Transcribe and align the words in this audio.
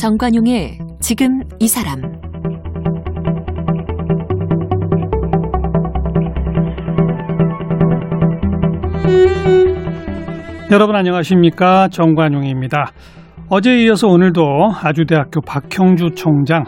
정관용의 0.00 0.78
지금 0.98 1.40
이 1.58 1.68
사람 1.68 2.00
여러분 10.72 10.96
안녕하십니까 10.96 11.88
정관용입니다. 11.88 12.92
어제에 13.50 13.82
이어서 13.84 14.08
오늘도 14.08 14.42
아주대학교 14.82 15.42
박형주 15.42 16.14
총장 16.16 16.64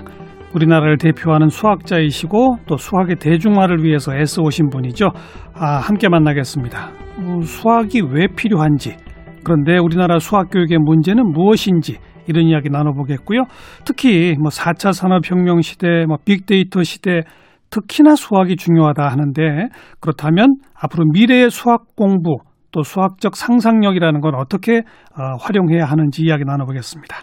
우리나라를 0.55 0.99
대표하는 0.99 1.49
수학자이시고 1.49 2.57
또 2.67 2.77
수학의 2.77 3.17
대중화를 3.17 3.83
위해서 3.83 4.15
애써오신 4.15 4.69
분이죠. 4.69 5.09
아, 5.55 5.79
함께 5.79 6.11
만나겠습니다. 6.11 6.91
어, 7.23 7.41
수학이 7.41 8.03
왜 8.11 8.27
필요한지 8.27 8.95
그런데 9.43 9.79
우리나라 9.79 10.19
수학 10.19 10.51
교육의 10.51 10.77
문제는 10.81 11.33
무엇인지 11.33 11.97
이런 12.33 12.47
이야기 12.47 12.69
나눠보겠고요. 12.71 13.45
특히 13.85 14.35
뭐 14.41 14.49
4차 14.49 14.93
산업혁명 14.93 15.61
시대, 15.61 16.07
뭐 16.07 16.17
빅데이터 16.25 16.83
시대 16.83 17.23
특히나 17.71 18.17
수학이 18.17 18.57
중요하다 18.57 19.07
하는데 19.09 19.69
그렇다면 20.01 20.57
앞으로 20.75 21.05
미래의 21.13 21.51
수학 21.51 21.97
공부 21.97 22.39
또 22.71 22.83
수학적 22.83 23.37
상상력이라는 23.37 24.21
건 24.21 24.35
어떻게 24.35 24.79
어, 24.79 25.37
활용해야 25.41 25.85
하는지 25.85 26.23
이야기 26.23 26.45
나눠보겠습니다. 26.45 27.23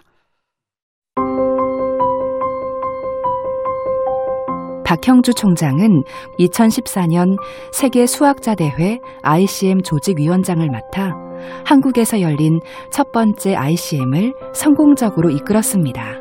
박형주 4.84 5.34
총장은 5.34 6.02
2014년 6.40 7.36
세계 7.72 8.06
수학자 8.06 8.56
대회 8.56 8.98
ICM 9.22 9.82
조직위원장을 9.82 10.68
맡아 10.68 11.29
한국에서 11.64 12.20
열린 12.20 12.60
첫 12.90 13.12
번째 13.12 13.54
ICM을 13.54 14.34
성공적으로 14.52 15.30
이끌었습니다. 15.30 16.20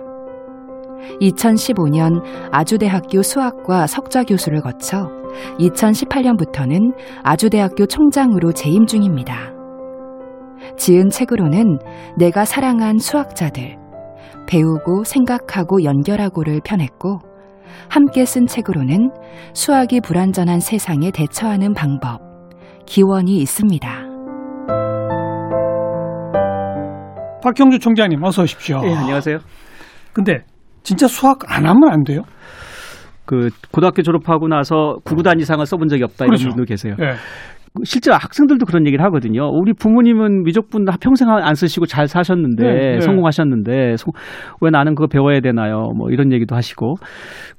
2015년 1.22 2.22
아주대학교 2.52 3.22
수학과 3.22 3.88
석좌 3.88 4.24
교수를 4.24 4.62
거쳐 4.62 5.10
2018년부터는 5.60 6.94
아주대학교 7.24 7.86
총장으로 7.86 8.52
재임 8.52 8.86
중입니다. 8.86 9.54
지은 10.78 11.10
책으로는 11.10 11.80
내가 12.18 12.46
사랑한 12.46 13.00
수학자들, 13.00 13.78
배우고 14.48 15.04
생각하고 15.04 15.84
연결하고를 15.84 16.62
펴냈고, 16.64 17.20
함께 17.90 18.26
쓴 18.26 18.46
책으로는 18.46 19.12
수학이 19.54 20.02
불완전한 20.02 20.60
세상에 20.60 21.12
대처하는 21.12 21.74
방법, 21.74 22.22
기원이 22.86 23.38
있습니다. 23.38 24.09
박형주 27.42 27.80
총장님 27.80 28.24
어서 28.24 28.44
오십시오. 28.44 28.82
예, 28.84 28.94
안녕하세요. 28.94 29.40
근데 30.14 30.44
진짜 30.84 31.08
수학 31.08 31.40
안 31.48 31.66
하면 31.66 31.90
안 31.92 32.04
돼요? 32.04 32.22
그 33.26 33.50
고등학교 33.72 34.02
졸업하고 34.02 34.48
나서 34.48 34.98
구구단 35.04 35.40
이상을 35.40 35.64
써본 35.66 35.88
적이 35.88 36.04
없다 36.04 36.26
그렇죠. 36.26 36.44
이런 36.44 36.56
분도 36.56 36.68
계세요. 36.68 36.96
예. 37.00 37.14
실제 37.84 38.12
학생들도 38.12 38.66
그런 38.66 38.86
얘기를 38.88 39.04
하거든요. 39.06 39.48
우리 39.50 39.74
부모님은 39.74 40.44
미적분 40.44 40.86
평생 41.02 41.30
안 41.30 41.56
쓰시고 41.56 41.86
잘 41.86 42.08
사셨는데 42.08 42.64
네, 42.64 42.92
네. 42.94 43.00
성공하셨는데 43.02 43.98
소- 43.98 44.12
왜 44.62 44.70
나는 44.70 44.96
그거 44.96 45.08
배워야 45.08 45.40
되나요? 45.40 45.92
뭐 45.96 46.10
이런 46.12 46.32
얘기도 46.32 46.56
하시고 46.56 46.96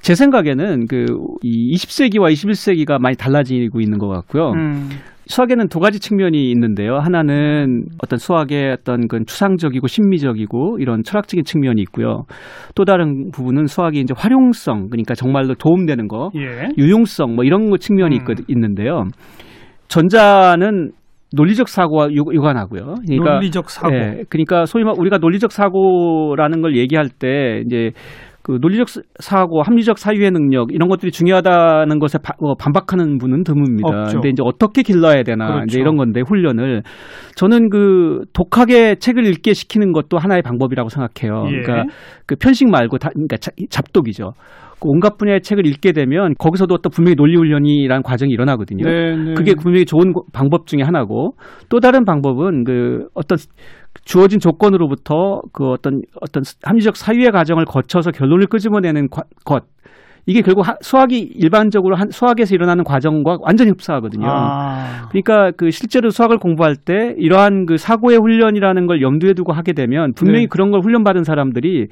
제 0.01 0.15
생각에는 0.15 0.87
그이 0.87 1.73
20세기와 1.75 2.33
21세기가 2.33 3.01
많이 3.01 3.17
달라지고 3.17 3.81
있는 3.81 3.99
것 3.99 4.09
같고요. 4.09 4.51
음, 4.53 4.89
수학에는 5.27 5.69
두 5.69 5.79
가지 5.79 6.01
측면이 6.01 6.51
있는데요. 6.51 6.99
하나는 6.99 7.85
어떤 8.03 8.19
수학의 8.19 8.73
어떤 8.73 9.07
그 9.07 9.25
추상적이고 9.25 9.87
심미적이고 9.87 10.79
이런 10.81 11.05
철학적인 11.05 11.45
측면이 11.45 11.81
있고요. 11.83 12.25
또 12.75 12.85
다른 12.85 13.31
부분은 13.31 13.67
수학이 13.67 14.01
이제 14.01 14.13
활용성 14.17 14.89
그러니까 14.91 15.15
정말로 15.15 15.55
도움되는 15.55 16.09
거, 16.09 16.31
예. 16.35 16.69
유용성 16.77 17.37
뭐 17.37 17.45
이런 17.45 17.71
거 17.71 17.77
측면이 17.77 18.17
음. 18.17 18.21
있거, 18.21 18.35
있는데요. 18.49 19.05
전자는 19.91 20.93
논리적 21.37 21.69
사고와 21.69 22.09
유- 22.13 22.25
유관하고요. 22.33 22.95
그러니까 23.07 23.33
논리적 23.35 23.71
사고. 23.71 23.95
예, 23.95 24.25
그러니까 24.29 24.65
소위 24.67 24.85
말 24.85 24.95
우리가 24.97 25.19
논리적 25.19 25.53
사고라는 25.53 26.61
걸 26.63 26.77
얘기할 26.77 27.09
때 27.09 27.63
이제 27.67 27.91
그 28.43 28.59
논리적 28.61 28.89
사- 28.89 29.01
사고, 29.21 29.63
합리적 29.63 29.99
사유의 29.99 30.31
능력 30.31 30.73
이런 30.73 30.89
것들이 30.89 31.13
중요하다는 31.13 31.99
것에 31.99 32.19
바- 32.23 32.35
어, 32.41 32.55
반박하는 32.57 33.19
분은 33.19 33.43
드뭅니다. 33.45 33.85
없죠. 33.87 34.15
근데 34.15 34.31
이제 34.31 34.43
어떻게 34.45 34.83
길러야 34.83 35.23
되나 35.25 35.47
그렇죠. 35.47 35.65
이제 35.69 35.81
이런 35.81 35.97
건데 35.97 36.23
훈련을 36.27 36.83
저는 37.37 37.69
그 37.69 38.23
독하게 38.33 38.95
책을 38.97 39.27
읽게 39.27 39.53
시키는 39.53 39.93
것도 39.93 40.19
하나의 40.19 40.43
방법이라고 40.43 40.89
생각해요. 40.89 41.45
예. 41.49 41.63
그러니까 41.63 41.93
그 42.27 42.35
편식 42.37 42.69
말고 42.71 42.99
다, 42.99 43.11
그러니까 43.13 43.37
자- 43.37 43.53
잡독이죠. 43.69 44.33
그 44.81 44.89
온갖 44.89 45.19
분야의 45.19 45.43
책을 45.43 45.67
읽게 45.67 45.93
되면 45.93 46.35
거기서도 46.39 46.75
어떤 46.75 46.91
분명히 46.91 47.15
논리 47.17 47.37
훈련이라는 47.37 48.03
과정이 48.03 48.33
일어나거든요. 48.33 48.85
네, 48.85 49.17
네. 49.17 49.35
그게 49.35 49.55
분명히 49.55 49.85
좋은 49.85 50.13
고- 50.13 50.25
방법 50.33 50.67
중에 50.67 50.83
하나고 50.83 51.35
또 51.69 51.81
다른 51.81 52.05
방법은 52.05 52.65
그 52.65 53.07
어떤 53.15 53.37
주어진 54.05 54.39
조건으로부터 54.41 55.43
그 55.53 55.67
어떤 55.69 56.03
어떤 56.21 56.43
합리적 56.63 56.97
사유의 56.97 57.31
과정을 57.33 57.65
거쳐서 57.65 58.11
결론을 58.13 58.47
끄집어내는 58.47 59.09
과- 59.11 59.23
것 59.45 59.65
이게 60.27 60.43
결국 60.43 60.69
하- 60.69 60.77
수학이 60.81 61.19
일반적으로 61.19 61.97
한 61.97 62.11
수학에서 62.11 62.55
일어나는 62.55 62.85
과정과 62.85 63.39
완전히 63.41 63.71
흡사하거든요. 63.71 64.27
아, 64.29 65.09
그러니까 65.11 65.51
그 65.57 65.71
실제로 65.71 66.11
수학을 66.11 66.39
공부할 66.39 66.77
때 66.77 67.15
이러한 67.17 67.67
그 67.67 67.79
사고의 67.79 68.19
훈련이라는 68.19 68.87
걸 68.87 69.01
염두에 69.03 69.33
두고 69.33 69.53
하게 69.53 69.73
되면 69.73 70.13
분명히 70.15 70.43
네. 70.43 70.47
그런 70.49 70.71
걸 70.71 70.83
훈련받은 70.83 71.25
사람들이 71.25 71.89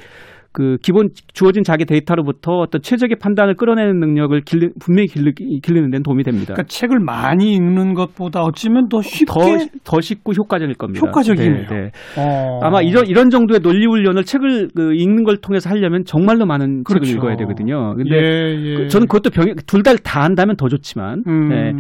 그 0.59 0.77
기본 0.83 1.11
주어진 1.35 1.63
자기 1.63 1.85
데이터로부터 1.85 2.51
어떤 2.59 2.83
최적의 2.83 3.19
판단을 3.21 3.55
끌어내는 3.55 4.01
능력을 4.01 4.41
길리, 4.41 4.71
분명히 4.81 5.07
길리, 5.07 5.33
길리는 5.33 5.89
데는 5.89 6.03
도움이 6.03 6.25
됩니다. 6.25 6.55
그러니까 6.55 6.65
책을 6.67 6.99
많이 6.99 7.53
읽는 7.53 7.95
것보다 7.95 8.43
어찌면 8.43 8.89
더 8.89 9.01
쉽게 9.01 9.25
더, 9.27 9.41
더 9.85 10.01
쉽고 10.01 10.33
효과적일 10.33 10.75
겁니다. 10.75 11.07
효과적이네요. 11.07 11.67
네, 11.69 11.69
네. 11.69 11.91
어. 12.19 12.59
아마 12.65 12.83
이런 12.83 13.07
이런 13.07 13.31
정도의 13.31 13.61
논리 13.61 13.87
훈련을 13.87 14.25
책을 14.25 14.71
그 14.75 14.95
읽는 14.95 15.23
걸 15.23 15.37
통해서 15.37 15.71
하려면 15.71 16.03
정말로 16.05 16.45
많은 16.45 16.83
그렇죠. 16.83 17.05
책을 17.05 17.19
읽어야 17.19 17.37
되거든요. 17.37 17.95
근데 17.95 18.17
예, 18.17 18.57
예. 18.71 18.75
그- 18.75 18.89
저는 18.89 19.07
그것도 19.07 19.31
병 19.31 19.55
둘다 19.65 19.95
다 20.03 20.25
한다면 20.25 20.57
더 20.57 20.67
좋지만 20.67 21.23
음, 21.29 21.49
네. 21.51 21.73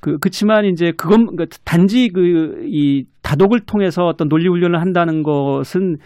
그 0.00 0.18
그렇지만 0.18 0.66
이제 0.66 0.92
그건 0.98 1.34
그 1.34 1.46
단지 1.64 2.10
그 2.10 2.58
이 2.66 3.04
다독을 3.22 3.60
통해서 3.60 4.04
어떤 4.04 4.28
논리 4.28 4.48
훈련을 4.48 4.80
한다는 4.80 5.22
것은 5.22 5.96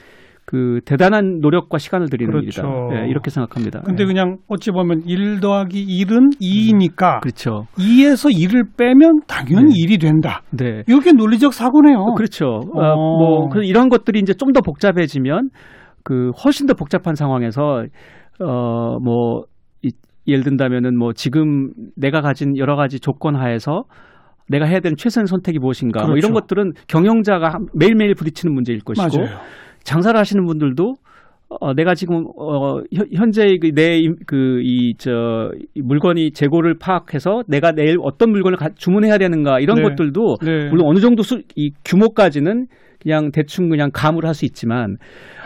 그 0.45 0.81
대단한 0.85 1.39
노력과 1.41 1.79
시간을 1.79 2.09
들이는 2.09 2.33
그렇죠. 2.33 2.63
일이다. 2.63 3.03
네, 3.03 3.09
이렇게 3.09 3.31
생각합니다. 3.31 3.81
근데 3.83 4.05
네. 4.05 4.07
그냥 4.07 4.39
어찌 4.49 4.71
보면 4.71 5.03
1 5.07 5.41
더하기 5.41 5.87
1은 5.87 6.41
2이니까 6.41 7.21
그렇죠. 7.21 7.67
2에서 7.79 8.31
1을 8.31 8.77
빼면 8.77 9.21
당연히 9.29 9.75
네. 9.75 9.97
1이 9.97 10.01
된다. 10.01 10.43
네. 10.51 10.83
이게 10.89 11.13
논리적 11.13 11.55
사고네요. 11.55 11.97
어, 11.97 12.15
그렇죠. 12.15 12.47
어. 12.47 12.81
어, 12.81 12.97
뭐 12.97 13.49
그래서 13.49 13.65
이런 13.69 13.89
것들이 13.89 14.19
이제 14.21 14.35
좀 14.35 14.53
더 14.53 14.61
복잡해지면 14.61 15.49
그 16.05 16.31
훨씬 16.45 16.67
더 16.67 16.75
복잡한 16.75 17.15
상황에서 17.15 17.85
어뭐 18.41 19.45
예를 20.27 20.45
든다면은 20.45 20.99
뭐 20.99 21.13
지금 21.13 21.71
내가 21.97 22.21
가진 22.21 22.57
여러 22.57 22.77
가지 22.77 23.01
조건 23.01 23.35
하에서 23.37 23.85
내가 24.49 24.67
해야 24.67 24.81
되는 24.81 24.97
최선의 24.97 25.27
선택이 25.29 25.59
무엇인가 25.59 26.01
뭐 26.01 26.11
그렇죠. 26.11 26.19
이런 26.27 26.33
것들은 26.35 26.73
경영자가 26.89 27.49
한- 27.55 27.67
매일매일 27.75 28.15
부딪히는 28.15 28.55
문제일 28.55 28.81
것이고 28.81 29.19
맞아요. 29.23 29.39
장사를 29.85 30.19
하시는 30.19 30.45
분들도 30.45 30.95
어, 31.61 31.75
내가 31.75 31.95
지금 31.95 32.25
어, 32.39 32.79
현- 32.95 33.07
현재 33.15 33.59
내그이저 33.73 35.51
물건이 35.83 36.33
재고를 36.33 36.77
파악해서 36.79 37.43
내가 37.47 37.73
내일 37.73 37.97
어떤 38.03 38.31
물건을 38.31 38.57
가- 38.57 38.71
주문해야 38.75 39.19
되는가 39.19 39.61
이런 39.61 39.77
네. 39.77 39.83
것들도 39.83 40.37
네. 40.43 40.69
물론 40.71 40.87
어느 40.87 40.99
정도 41.01 41.23
수, 41.23 41.43
이 41.57 41.71
규모까지는 41.85 42.67
그냥 43.01 43.31
대충 43.33 43.69
그냥 43.69 43.91
감을 43.93 44.25
할수 44.25 44.45
있지만 44.45 44.97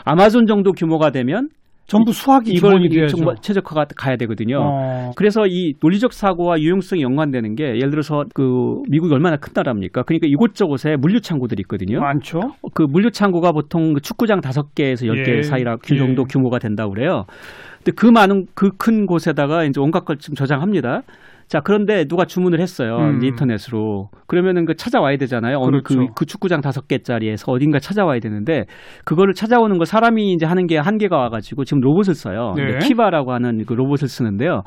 아마존 0.05 0.47
정도 0.47 0.73
규모가 0.73 1.11
되면 1.11 1.49
전부 1.87 2.13
수학이 2.13 2.51
이걸. 2.53 3.09
정말 3.09 3.37
최적화가 3.41 3.87
가야 3.97 4.17
되거든요. 4.17 4.59
어. 4.61 5.11
그래서 5.15 5.47
이 5.47 5.75
논리적 5.81 6.13
사고와 6.13 6.59
유용성이 6.61 7.03
연관되는 7.03 7.55
게 7.55 7.77
예를 7.77 7.91
들어서 7.91 8.25
그 8.35 8.81
미국이 8.89 9.15
얼마나 9.15 9.37
큰 9.37 9.53
나라입니까? 9.55 10.03
그러니까 10.03 10.27
이곳저곳에 10.27 10.97
물류 10.97 11.21
창고들이 11.21 11.61
있거든요. 11.63 12.01
많죠. 12.01 12.41
그 12.75 12.83
물류 12.83 13.11
창고가 13.11 13.53
보통 13.53 13.93
그 13.95 14.01
축구장 14.01 14.41
다섯 14.41 14.75
개에서 14.75 15.07
열개 15.07 15.37
예, 15.39 15.43
사이라 15.43 15.77
그 15.77 15.95
예. 15.95 15.99
정도 15.99 16.25
규모가 16.25 16.59
된다고 16.59 16.93
그래요. 16.93 17.25
근데 17.79 17.93
그 17.93 18.07
많은 18.07 18.47
그 18.55 18.71
큰 18.79 19.07
곳에다가 19.07 19.65
이제 19.65 19.81
온갖 19.81 20.05
걸 20.05 20.19
지금 20.19 20.35
저장합니다. 20.35 21.03
자, 21.49 21.61
그런데 21.61 22.05
누가 22.05 22.25
주문을 22.25 22.61
했어요. 22.61 22.97
음. 22.97 23.23
인터넷으로. 23.23 24.09
그러면은 24.27 24.65
그 24.65 24.75
찾아와야 24.75 25.17
되잖아요. 25.17 25.59
어느 25.61 25.83
그, 25.83 25.95
그렇죠. 25.95 26.13
그 26.15 26.27
축구장 26.27 26.61
다섯 26.61 26.89
개 26.89 26.99
짜리에서 26.99 27.53
어딘가 27.53 27.79
찾아와야 27.79 28.19
되는데 28.19 28.65
그거를 29.05 29.35
찾아오는 29.35 29.77
걸 29.77 29.87
사람이 29.87 30.33
이제 30.33 30.45
하는 30.47 30.67
게 30.67 30.77
한계가 30.79 31.17
와가지고 31.17 31.65
지금 31.65 31.81
로봇을 31.81 32.15
써요. 32.15 32.55
네. 32.57 32.79
키바라고 32.79 33.33
하는 33.33 33.65
그 33.65 33.75
로봇을 33.75 34.09
쓰는데요. 34.09 34.63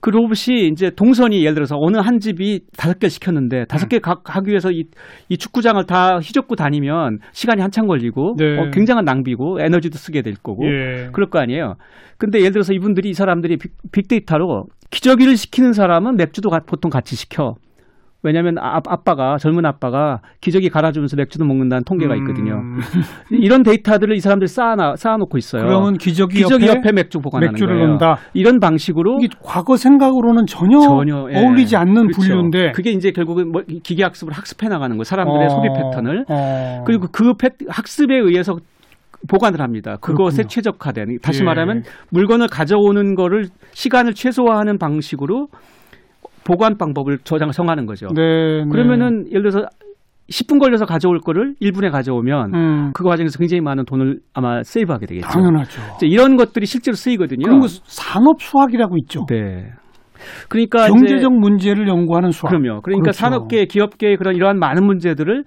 그 0.00 0.08
로봇이 0.08 0.68
이제 0.72 0.90
동선이 0.90 1.42
예를 1.42 1.54
들어서 1.54 1.76
어느 1.78 1.98
한 1.98 2.20
집이 2.20 2.60
다섯 2.76 2.98
개 2.98 3.08
시켰는데 3.08 3.66
다섯 3.66 3.86
개 3.88 3.98
가, 3.98 4.14
가기 4.24 4.48
위해서 4.48 4.70
이, 4.70 4.84
이 5.28 5.36
축구장을 5.36 5.84
다 5.84 6.18
휘젓고 6.18 6.56
다니면 6.56 7.18
시간이 7.32 7.60
한참 7.60 7.86
걸리고 7.86 8.34
네. 8.38 8.58
어, 8.58 8.70
굉장한 8.72 9.04
낭비고 9.04 9.58
에너지도 9.60 9.98
쓰게 9.98 10.22
될 10.22 10.34
거고 10.42 10.64
예. 10.64 11.10
그럴 11.12 11.28
거 11.28 11.38
아니에요. 11.38 11.74
근데 12.16 12.40
예를 12.40 12.52
들어서 12.52 12.72
이분들이 12.72 13.10
이 13.10 13.12
사람들이 13.12 13.58
빅, 13.58 13.72
빅데이터로 13.92 14.64
기저귀를 14.90 15.36
시키는 15.36 15.72
사람은 15.72 16.16
맥주도 16.16 16.50
가- 16.50 16.60
보통 16.60 16.90
같이 16.90 17.16
시켜. 17.16 17.56
왜냐하면 18.22 18.58
아, 18.58 18.76
아빠가 18.86 19.38
젊은 19.38 19.64
아빠가 19.64 20.20
기저귀 20.42 20.68
갈아주면서 20.68 21.16
맥주도 21.16 21.46
먹는다는 21.46 21.84
통계가 21.84 22.14
있거든요. 22.16 22.56
음, 22.56 22.78
이런 23.30 23.62
데이터들을 23.62 24.14
이 24.14 24.20
사람들이 24.20 24.46
쌓아 24.46 24.94
쌓아놓고 24.94 25.38
있어요. 25.38 25.62
그러면 25.64 25.96
기저귀, 25.96 26.34
기저귀 26.42 26.66
옆에, 26.66 26.76
옆에, 26.80 26.92
맥주 26.92 27.18
보관하는 27.20 27.52
맥주를 27.52 27.76
거예요. 27.76 27.86
넣는다. 27.86 28.18
이런 28.34 28.60
방식으로 28.60 29.20
과거 29.42 29.78
생각으로는 29.78 30.44
전혀, 30.46 30.80
전혀 30.80 31.28
예. 31.32 31.38
어울리지 31.38 31.76
않는 31.76 32.08
그렇죠. 32.08 32.20
분류인데 32.20 32.72
그게 32.72 32.90
이제 32.90 33.10
결국은 33.10 33.52
뭐 33.52 33.62
기계 33.82 34.02
학습을 34.02 34.34
학습해 34.34 34.68
나가는 34.68 34.94
거예요. 34.98 35.04
사람들의 35.04 35.46
어, 35.46 35.48
소비 35.48 35.68
패턴을 35.68 36.26
어. 36.28 36.84
그리고 36.86 37.06
그 37.10 37.32
패- 37.38 37.48
학습에 37.70 38.14
의해서 38.18 38.58
보관을 39.28 39.60
합니다. 39.60 39.96
그것에 40.00 40.42
그렇군요. 40.42 40.48
최적화된 40.48 41.18
다시 41.22 41.40
예. 41.42 41.44
말하면 41.44 41.82
물건을 42.10 42.48
가져오는 42.48 43.14
거를 43.14 43.46
시간을 43.72 44.14
최소화하는 44.14 44.78
방식으로 44.78 45.48
보관 46.44 46.78
방법을 46.78 47.18
저장 47.24 47.50
정하는 47.50 47.86
거죠. 47.86 48.08
네, 48.14 48.64
네. 48.64 48.64
그러면은 48.70 49.26
예를 49.30 49.42
들어서 49.42 49.66
10분 50.30 50.60
걸려서 50.60 50.84
가져올 50.84 51.18
거를 51.18 51.54
1분에 51.60 51.90
가져오면 51.90 52.54
음, 52.54 52.92
그 52.94 53.02
과정에서 53.02 53.38
굉장히 53.38 53.60
많은 53.60 53.84
돈을 53.84 54.20
아마 54.32 54.62
세이브하게 54.62 55.06
되겠죠. 55.06 55.28
당연하죠. 55.28 55.80
이런 56.02 56.36
것들이 56.36 56.66
실제로 56.66 56.94
쓰이거든요. 56.94 57.60
거 57.60 57.66
산업 57.66 58.40
수학이라고 58.40 58.96
있죠. 58.98 59.26
네. 59.28 59.70
그러니까 60.48 60.86
경제적 60.86 61.32
문제를 61.32 61.88
연구하는 61.88 62.30
수학. 62.30 62.50
그럼요. 62.50 62.82
그러니까 62.82 63.04
그렇죠. 63.04 63.18
산업계, 63.18 63.64
기업계의 63.66 64.16
그런 64.16 64.36
이러한 64.36 64.58
많은 64.58 64.84
문제들을 64.84 65.44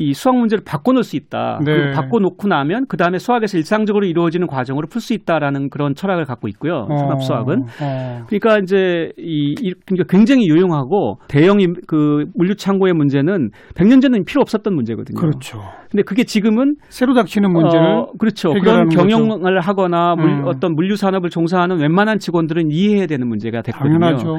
이 0.00 0.14
수학 0.14 0.36
문제를 0.36 0.62
바꿔놓을 0.64 1.02
수 1.02 1.16
있다. 1.16 1.58
네. 1.64 1.72
그 1.74 1.90
바꿔놓고 1.92 2.46
나면 2.46 2.86
그 2.88 2.96
다음에 2.96 3.18
수학에서 3.18 3.58
일상적으로 3.58 4.06
이루어지는 4.06 4.46
과정으로 4.46 4.86
풀 4.88 5.00
수 5.00 5.12
있다라는 5.12 5.70
그런 5.70 5.94
철학을 5.94 6.24
갖고 6.24 6.46
있고요. 6.48 6.86
어, 6.88 6.96
산업 6.96 7.22
수학은. 7.22 7.62
어. 7.82 8.22
그러니까 8.28 8.58
이제 8.58 9.10
이, 9.18 9.54
이 9.60 9.72
그러니까 9.86 10.04
굉장히 10.08 10.48
유용하고 10.48 11.18
대형 11.28 11.60
임- 11.60 11.74
그 11.88 12.26
물류 12.34 12.54
창고의 12.54 12.92
문제는 12.94 13.50
100년 13.74 14.00
전에는 14.00 14.24
필요 14.24 14.40
없었던 14.40 14.72
문제거든요. 14.74 15.18
그렇죠. 15.18 15.60
근데 15.90 16.02
그게 16.04 16.22
지금은 16.24 16.76
새로 16.88 17.14
닥치는 17.14 17.50
문제를 17.52 17.86
어, 17.86 18.12
그렇죠. 18.18 18.52
그런 18.52 18.88
경영을 18.88 19.60
하거나 19.60 20.14
물- 20.16 20.28
음. 20.30 20.42
어떤 20.46 20.74
물류 20.74 20.94
산업을 20.96 21.30
종사하는 21.30 21.80
웬만한 21.80 22.18
직원들은 22.18 22.70
이해해야 22.70 23.06
되는 23.06 23.26
문제가 23.26 23.62
됐거든요. 23.62 23.98
당연하죠. 23.98 24.36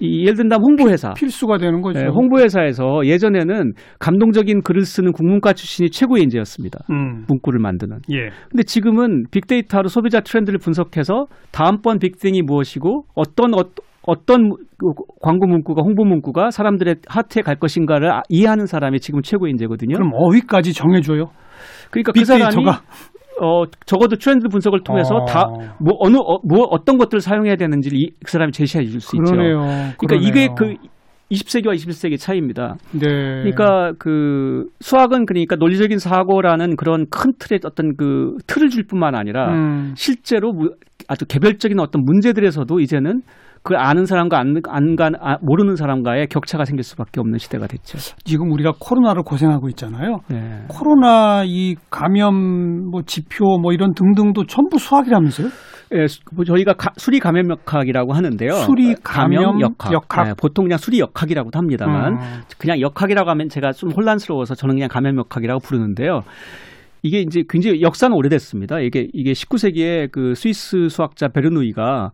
이, 0.00 0.22
예를 0.22 0.34
든다면 0.34 0.62
홍보회사. 0.62 1.14
필수가 1.14 1.58
되는 1.58 1.80
거죠. 1.80 2.00
네, 2.00 2.06
홍보회사에서 2.06 3.00
예전에는 3.04 3.72
감동적인 3.98 4.62
글을 4.62 4.82
쓰는 4.84 5.12
국문과 5.12 5.52
출신이 5.52 5.90
최고의 5.90 6.22
인재였습니다. 6.24 6.80
음. 6.90 7.24
문구를 7.28 7.60
만드는. 7.60 7.98
예. 8.12 8.28
근데 8.50 8.62
지금은 8.64 9.24
빅데이터로 9.30 9.88
소비자 9.88 10.20
트렌드를 10.20 10.58
분석해서 10.58 11.26
다음번 11.52 11.98
빅땡이 11.98 12.42
무엇이고 12.42 13.04
어떤 13.14 13.54
어, 13.54 13.62
어떤 14.08 14.50
그 14.50 14.92
광고 15.20 15.46
문구가 15.46 15.82
홍보 15.82 16.04
문구가 16.04 16.50
사람들의 16.50 16.96
하트에 17.08 17.42
갈 17.42 17.56
것인가를 17.56 18.12
아- 18.12 18.22
이해하는 18.28 18.66
사람이 18.66 19.00
지금 19.00 19.20
최고의 19.22 19.50
인재거든요. 19.52 19.94
그럼 19.96 20.10
어휘까지 20.14 20.72
정해줘요. 20.74 21.30
그러니까 21.90 22.12
그 22.12 22.24
사람이 22.24 22.44
빅데이터가 22.54 22.82
어 23.40 23.64
적어도 23.84 24.16
트렌드 24.16 24.48
분석을 24.48 24.80
통해서 24.82 25.14
어. 25.16 25.24
다뭐 25.26 25.96
어느 26.00 26.16
어, 26.16 26.38
뭐 26.42 26.64
어떤 26.70 26.96
것들을 26.98 27.20
사용해야 27.20 27.56
되는지를 27.56 27.98
이, 27.98 28.10
그 28.24 28.30
사람이 28.32 28.52
제시해 28.52 28.84
줄 28.86 29.00
수 29.00 29.16
있죠. 29.16 29.32
그러니까 29.98 30.16
이게 30.28 30.48
그러네요. 30.48 30.54
그 30.80 30.88
20세기와 31.30 31.74
21세기 31.74 32.18
차이입니다. 32.20 32.76
네. 32.92 33.00
그러니까 33.00 33.92
그 33.98 34.66
수학은 34.80 35.26
그러니까 35.26 35.56
논리적인 35.56 35.98
사고라는 35.98 36.76
그런 36.76 37.06
큰 37.10 37.32
틀의 37.38 37.60
어떤 37.64 37.96
그 37.96 38.36
틀을 38.46 38.68
줄 38.70 38.84
뿐만 38.86 39.14
아니라 39.16 39.52
음. 39.52 39.92
실제로 39.96 40.52
무- 40.52 40.70
아주 41.08 41.24
개별적인 41.26 41.78
어떤 41.80 42.04
문제들에서도 42.04 42.78
이제는 42.80 43.22
그 43.66 43.74
아는 43.76 44.04
사람과 44.04 44.38
안, 44.38 44.54
안, 44.68 44.94
가- 44.94 45.10
아, 45.20 45.38
모르는 45.42 45.74
사람과의 45.74 46.28
격차가 46.28 46.64
생길 46.64 46.84
수밖에 46.84 47.18
없는 47.18 47.38
시대가 47.38 47.66
됐죠. 47.66 47.98
지금 48.24 48.52
우리가 48.52 48.74
코로나로 48.78 49.24
고생하고 49.24 49.68
있잖아요. 49.70 50.18
네. 50.28 50.62
코로나 50.68 51.42
이 51.44 51.74
감염 51.90 52.88
뭐 52.92 53.02
지표 53.04 53.58
뭐 53.58 53.72
이런 53.72 53.92
등등도 53.92 54.46
전부 54.46 54.78
수학이라면서요? 54.78 55.48
예, 55.94 56.06
수- 56.06 56.20
뭐 56.32 56.44
저희가 56.44 56.74
가- 56.74 56.92
수리 56.96 57.18
감염 57.18 57.50
역학이라고 57.50 58.12
하는데요. 58.12 58.50
수리 58.52 58.94
감염 59.02 59.60
역학. 59.60 59.92
역학. 59.92 60.24
네, 60.28 60.34
보통 60.40 60.66
그냥 60.66 60.78
수리 60.78 61.00
역학이라고도 61.00 61.58
합니다만 61.58 62.12
음. 62.14 62.18
그냥 62.58 62.80
역학이라고 62.80 63.28
하면 63.30 63.48
제가 63.48 63.72
좀 63.72 63.90
혼란스러워서 63.90 64.54
저는 64.54 64.76
그냥 64.76 64.88
감염 64.88 65.16
역학이라고 65.18 65.58
부르는데요. 65.58 66.20
이게 67.02 67.18
이제 67.20 67.42
굉장히 67.48 67.82
역사는 67.82 68.16
오래됐습니다. 68.16 68.78
이게 68.78 69.08
이게 69.12 69.32
19세기에 69.32 70.10
그 70.12 70.34
스위스 70.34 70.88
수학자 70.88 71.26
베르누이가 71.28 72.10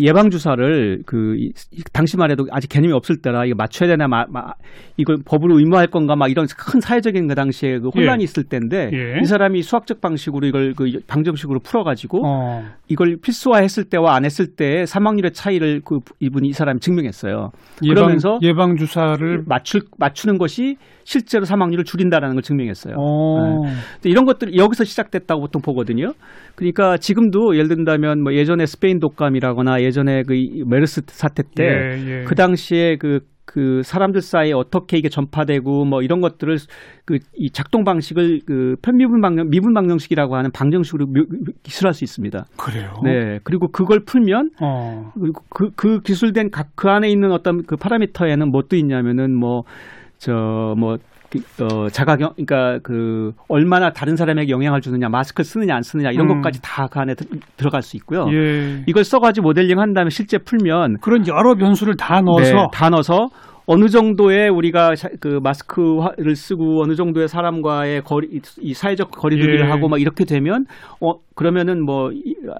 예방 0.00 0.28
주사를 0.30 1.02
그 1.06 1.36
이- 1.38 1.52
당시만 1.92 2.30
해도 2.30 2.46
아직 2.50 2.68
개념이 2.68 2.92
없을 2.92 3.16
때라 3.18 3.44
이거 3.44 3.54
맞춰야 3.56 3.88
되나 3.88 4.08
마, 4.08 4.24
마- 4.28 4.54
이걸 4.96 5.18
법으로 5.24 5.58
의무할 5.58 5.86
건가 5.86 6.16
막 6.16 6.28
이런 6.30 6.46
큰 6.56 6.80
사회적인 6.80 7.28
그 7.28 7.34
당시에 7.34 7.78
그 7.78 7.90
혼란이 7.90 8.22
예. 8.22 8.24
있을 8.24 8.42
때인데 8.44 8.90
예. 8.92 9.20
이 9.22 9.24
사람이 9.24 9.62
수학적 9.62 10.00
방식으로 10.00 10.46
이걸 10.48 10.74
그 10.74 11.00
방정식으로 11.06 11.60
풀어가지고 11.60 12.22
어. 12.26 12.64
이걸 12.88 13.16
필수화했을 13.22 13.84
때와 13.84 14.14
안 14.16 14.24
했을 14.24 14.48
때의 14.48 14.86
사망률의 14.86 15.32
차이를 15.32 15.82
그 15.84 16.00
이분이 16.20 16.48
이 16.48 16.52
사람이 16.52 16.80
증명했어요. 16.80 17.52
예방 17.84 17.94
그러면서 17.94 18.38
예방 18.42 18.76
주사를 18.76 19.44
맞출 19.46 19.82
맞추는 19.98 20.38
것이 20.38 20.76
실제로 21.04 21.44
사망률을 21.44 21.84
줄인다라는 21.84 22.34
걸 22.34 22.42
증명했어요. 22.42 22.94
어. 22.98 23.60
근데 23.62 24.10
이런 24.10 24.24
것들이 24.24 24.56
여기서 24.56 24.84
시작됐다고 24.84 25.40
보통 25.42 25.62
보거든요. 25.62 26.12
그러니까 26.54 26.96
지금도 26.96 27.54
예를 27.56 27.68
든다면 27.68 28.22
뭐 28.22 28.32
예전에 28.34 28.66
스페인 28.66 28.98
독감이라거나 29.00 29.82
예전에 29.82 30.22
그 30.26 30.34
이- 30.34 30.64
메르스 30.66 31.02
사태 31.06 31.42
때 31.54 31.64
예, 31.64 32.20
예. 32.20 32.24
그 32.24 32.34
당시에 32.34 32.96
그, 32.96 33.20
그 33.46 33.82
사람들 33.84 34.20
사이에 34.22 34.52
어떻게 34.52 34.96
이게 34.96 35.08
전파되고 35.10 35.84
뭐 35.84 36.00
이런 36.02 36.20
것들을 36.20 36.56
그 37.04 37.18
이 37.36 37.50
작동 37.50 37.84
방식을 37.84 38.40
그 38.46 38.76
편미분 38.82 39.20
방정, 39.20 39.50
미분 39.50 39.74
방정식이라고 39.74 40.34
하는 40.36 40.50
방정식으로 40.52 41.06
묘- 41.06 41.26
기술할 41.62 41.92
수 41.92 42.04
있습니다. 42.04 42.46
그래요. 42.56 42.94
네. 43.04 43.38
그리고 43.44 43.68
그걸 43.70 44.00
풀면 44.06 44.50
어. 44.62 45.10
그리고 45.20 45.42
그, 45.50 45.68
그 45.76 46.00
기술된 46.00 46.50
각 46.50 46.68
그 46.76 46.88
안에 46.88 47.08
있는 47.10 47.30
어떤 47.32 47.62
그 47.64 47.76
파라미터에는 47.76 48.50
뭣도 48.50 48.76
있냐면은 48.76 49.38
뭐, 49.38 49.62
저, 50.18 50.74
뭐, 50.78 50.96
그, 51.30 51.40
어, 51.64 51.88
자가경, 51.88 52.34
그러니까 52.36 52.78
그, 52.82 53.32
얼마나 53.48 53.90
다른 53.90 54.14
사람에게 54.16 54.50
영향을 54.50 54.80
주느냐, 54.80 55.08
마스크를 55.08 55.44
쓰느냐, 55.44 55.74
안 55.74 55.82
쓰느냐, 55.82 56.10
이런 56.10 56.30
음. 56.30 56.36
것까지 56.36 56.60
다 56.62 56.86
그 56.86 57.00
안에 57.00 57.14
들, 57.14 57.26
들어갈 57.56 57.82
수 57.82 57.96
있고요. 57.96 58.26
예. 58.32 58.84
이걸 58.86 59.02
써가지고 59.04 59.48
모델링 59.48 59.80
한 59.80 59.94
다음에 59.94 60.10
실제 60.10 60.38
풀면 60.38 60.98
그런 61.00 61.26
여러 61.26 61.54
변수를 61.56 61.96
다 61.96 62.20
넣어서 62.20 62.54
네, 62.54 62.66
다 62.72 62.88
넣어서 62.88 63.28
어느 63.66 63.88
정도의 63.88 64.50
우리가 64.50 64.94
샤- 64.94 65.08
그 65.20 65.40
마스크를 65.42 66.36
쓰고 66.36 66.82
어느 66.82 66.94
정도의 66.94 67.28
사람과의 67.28 68.02
거리 68.02 68.28
이 68.60 68.74
사회적 68.74 69.10
거리두기를 69.10 69.66
예. 69.66 69.70
하고 69.70 69.88
막 69.88 70.00
이렇게 70.00 70.24
되면 70.26 70.66
어 71.00 71.14
그러면은 71.34 71.82
뭐 71.84 72.10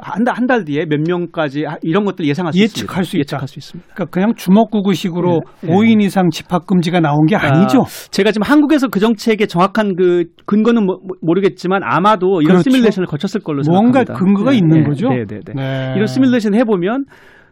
한 0.02 0.25
달 0.25 0.34
한 0.34 0.46
달 0.46 0.64
뒤에 0.64 0.87
몇 0.87 1.00
명까지 1.06 1.64
하- 1.64 1.76
이런 1.82 2.04
것들 2.06 2.25
예상할 2.26 2.52
수 2.54 2.58
있습니다. 2.58 2.80
예측할 2.82 3.04
수 3.04 3.16
있다. 3.16 3.20
예측할 3.20 3.49
수 3.49 3.58
있습니다. 3.58 3.94
그러니까 3.94 4.11
그냥 4.14 4.34
주먹구구식으로 4.34 5.40
예, 5.64 5.68
예. 5.68 5.73
5인 5.73 6.02
이상 6.02 6.30
집합 6.30 6.66
금지가 6.66 7.00
나온 7.00 7.26
게 7.26 7.37
아니죠. 7.37 7.82
아, 7.82 7.84
제가 8.11 8.32
지금 8.32 8.44
한국에서 8.46 8.88
그 8.88 8.99
정책의 8.99 9.46
정확한 9.46 9.96
그 9.96 10.25
근거는 10.46 10.87
모- 10.87 11.00
모르겠지만 11.20 11.82
아마도 11.84 12.40
이런 12.40 12.56
그렇죠. 12.62 12.70
시뮬레이션을 12.70 13.06
거쳤을 13.06 13.42
걸로 13.42 13.61
뭔가 13.68 14.00
생각합니다. 14.00 14.14
근거가 14.14 14.50
네, 14.52 14.56
있는 14.56 14.82
네, 14.82 14.88
거죠. 14.88 15.08
네, 15.11 15.25
네, 15.28 15.40
네. 15.44 15.52
네. 15.54 15.92
이런 15.96 16.06
시뮬레이션 16.06 16.54
해 16.54 16.64
보면 16.64 17.04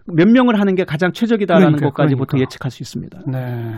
몇 0.07 0.29
명을 0.29 0.59
하는 0.59 0.75
게 0.75 0.85
가장 0.85 1.13
최적이다라는 1.13 1.67
그러니까, 1.69 1.87
것까지 1.91 2.15
그러니까. 2.15 2.19
보통 2.19 2.41
예측할 2.41 2.71
수 2.71 2.83
있습니다. 2.83 3.21
네. 3.27 3.75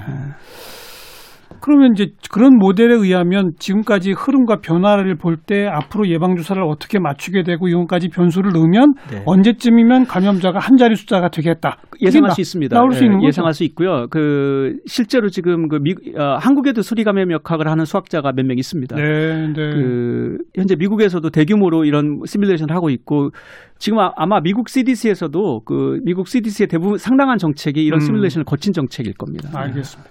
그러면 1.65 1.93
이제 1.95 2.09
그런 2.31 2.59
모델에 2.59 2.95
의하면 2.95 3.53
지금까지 3.59 4.13
흐름과 4.13 4.57
변화를 4.61 5.17
볼 5.17 5.37
때 5.47 5.67
앞으로 5.67 6.09
예방 6.09 6.37
주사를 6.37 6.63
어떻게 6.63 6.99
맞추게 6.99 7.43
되고 7.43 7.69
이것까지 7.69 8.09
변수를 8.09 8.53
넣으면 8.53 8.95
네. 9.11 9.23
언제쯤이면 9.27 10.05
감염자가 10.07 10.59
한 10.59 10.77
자리 10.77 10.95
숫자가 10.95 11.29
되겠다. 11.31 11.79
예상할 12.03 12.29
나- 12.29 12.35
수 12.35 12.41
있습니다. 12.43 12.75
나올 12.77 12.93
수 12.93 13.03
예, 13.03 13.07
있는 13.07 13.19
거죠. 13.19 13.29
예상할 13.29 13.55
수 13.55 13.65
있고요. 13.65 14.07
그 14.11 14.77
실제로 14.87 15.29
지금 15.31 15.69
그 15.69 15.79
미, 15.81 15.95
어, 16.19 16.37
한국에도 16.39 16.83
수리 16.83 17.03
감염 17.05 17.31
역학을 17.33 17.67
하는 17.67 17.85
수학자가 17.87 18.33
몇 18.33 18.45
명 18.47 18.59
있습니다. 18.59 18.97
네, 18.97 19.47
네. 19.49 19.53
그 19.55 20.37
현재 20.55 20.77
미국에서도 20.77 21.29
대규모로 21.31 21.85
이런 21.87 22.21
시뮬레이션을 22.27 22.75
하고 22.75 22.91
있고 22.91 23.31
지금 23.79 23.99
아- 24.01 24.13
아마 24.17 24.41
미국 24.41 24.69
CDC에서도 24.69 25.63
그 25.65 25.99
미국 26.05 26.29
CDC의 26.29 26.69
대부분 26.69 26.99
상당한 26.99 27.39
정책이 27.39 27.83
이런 27.83 28.01
음. 28.01 28.05
시뮬레이션을 28.05 28.45
거친 28.45 28.73
정책일 28.75 29.15
겁니다. 29.15 29.49
알겠습니다. 29.55 30.11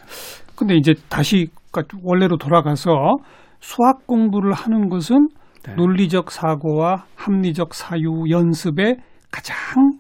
근데 0.55 0.75
이제 0.75 0.93
다시 1.10 1.48
그러니까 1.72 1.98
원래로 2.03 2.38
돌아가서 2.38 3.15
수학 3.60 4.05
공부를 4.05 4.53
하는 4.53 4.89
것은 4.89 5.27
네. 5.65 5.75
논리적 5.75 6.31
사고와 6.31 7.05
합리적 7.15 7.74
사유 7.74 8.25
연습에 8.29 8.95
가장 9.31 9.55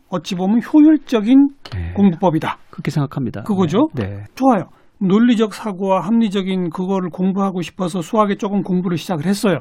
어찌 0.09 0.35
보면 0.35 0.61
효율적인 0.61 1.47
네. 1.73 1.93
공부법이다. 1.93 2.57
그렇게 2.69 2.91
생각합니다. 2.91 3.43
그거죠? 3.43 3.87
네. 3.93 4.03
네. 4.03 4.23
좋아요. 4.35 4.65
논리적 4.99 5.53
사고와 5.53 6.01
합리적인 6.01 6.69
그거를 6.69 7.09
공부하고 7.09 7.61
싶어서 7.61 8.01
수학에 8.01 8.35
조금 8.35 8.61
공부를 8.61 8.97
시작을 8.97 9.25
했어요. 9.25 9.59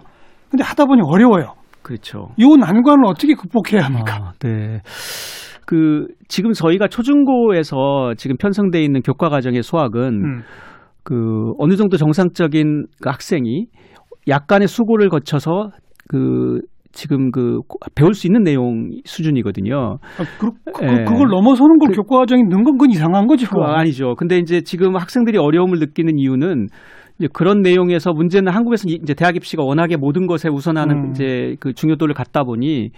근데 0.50 0.62
하다 0.62 0.84
보니 0.84 1.00
어려워요. 1.04 1.54
그렇죠. 1.82 2.28
이 2.36 2.44
난관을 2.44 3.06
어떻게 3.06 3.34
극복해야 3.34 3.86
합니까? 3.86 4.14
아, 4.14 4.32
네. 4.40 4.80
그 5.64 6.06
지금 6.28 6.52
저희가 6.52 6.88
초중고에서 6.88 8.14
지금 8.16 8.36
편성돼 8.36 8.82
있는 8.82 9.00
교과 9.00 9.30
과정의 9.30 9.62
수학은 9.62 10.02
음. 10.02 10.42
그 11.04 11.52
어느 11.58 11.76
정도 11.76 11.96
정상적인 11.96 12.86
그 13.00 13.08
학생이 13.08 13.66
약간의 14.28 14.68
수고를 14.68 15.08
거쳐서 15.08 15.70
그 16.08 16.60
지금 16.92 17.30
그 17.30 17.60
배울 17.94 18.14
수 18.14 18.26
있는 18.26 18.42
내용 18.42 18.90
수준이거든요. 19.04 19.98
아, 20.18 20.24
그, 20.38 20.50
그, 20.72 20.84
예. 20.84 21.04
그걸 21.04 21.28
넘어서는 21.28 21.78
걸 21.78 21.88
그- 21.88 21.96
교과 21.96 22.18
과정에 22.18 22.42
넣은 22.42 22.64
건 22.64 22.74
그건 22.74 22.90
이상한 22.90 23.26
거지. 23.26 23.46
그거 23.46 23.64
아니죠. 23.64 24.14
근데 24.16 24.38
이제 24.38 24.60
지금 24.60 24.96
학생들이 24.96 25.38
어려움을 25.38 25.78
느끼는 25.78 26.18
이유는 26.18 26.66
이제 27.18 27.28
그런 27.32 27.62
내용에서 27.62 28.12
문제는 28.12 28.52
한국에서 28.52 28.84
이제 28.88 29.14
대학 29.14 29.36
입시가 29.36 29.64
워낙에 29.64 29.96
모든 29.96 30.26
것에 30.26 30.48
우선하는 30.50 30.96
음. 30.96 31.10
이제 31.10 31.56
그 31.60 31.72
중요도를 31.72 32.14
갖다 32.14 32.44
보니 32.44 32.66
이 32.84 32.90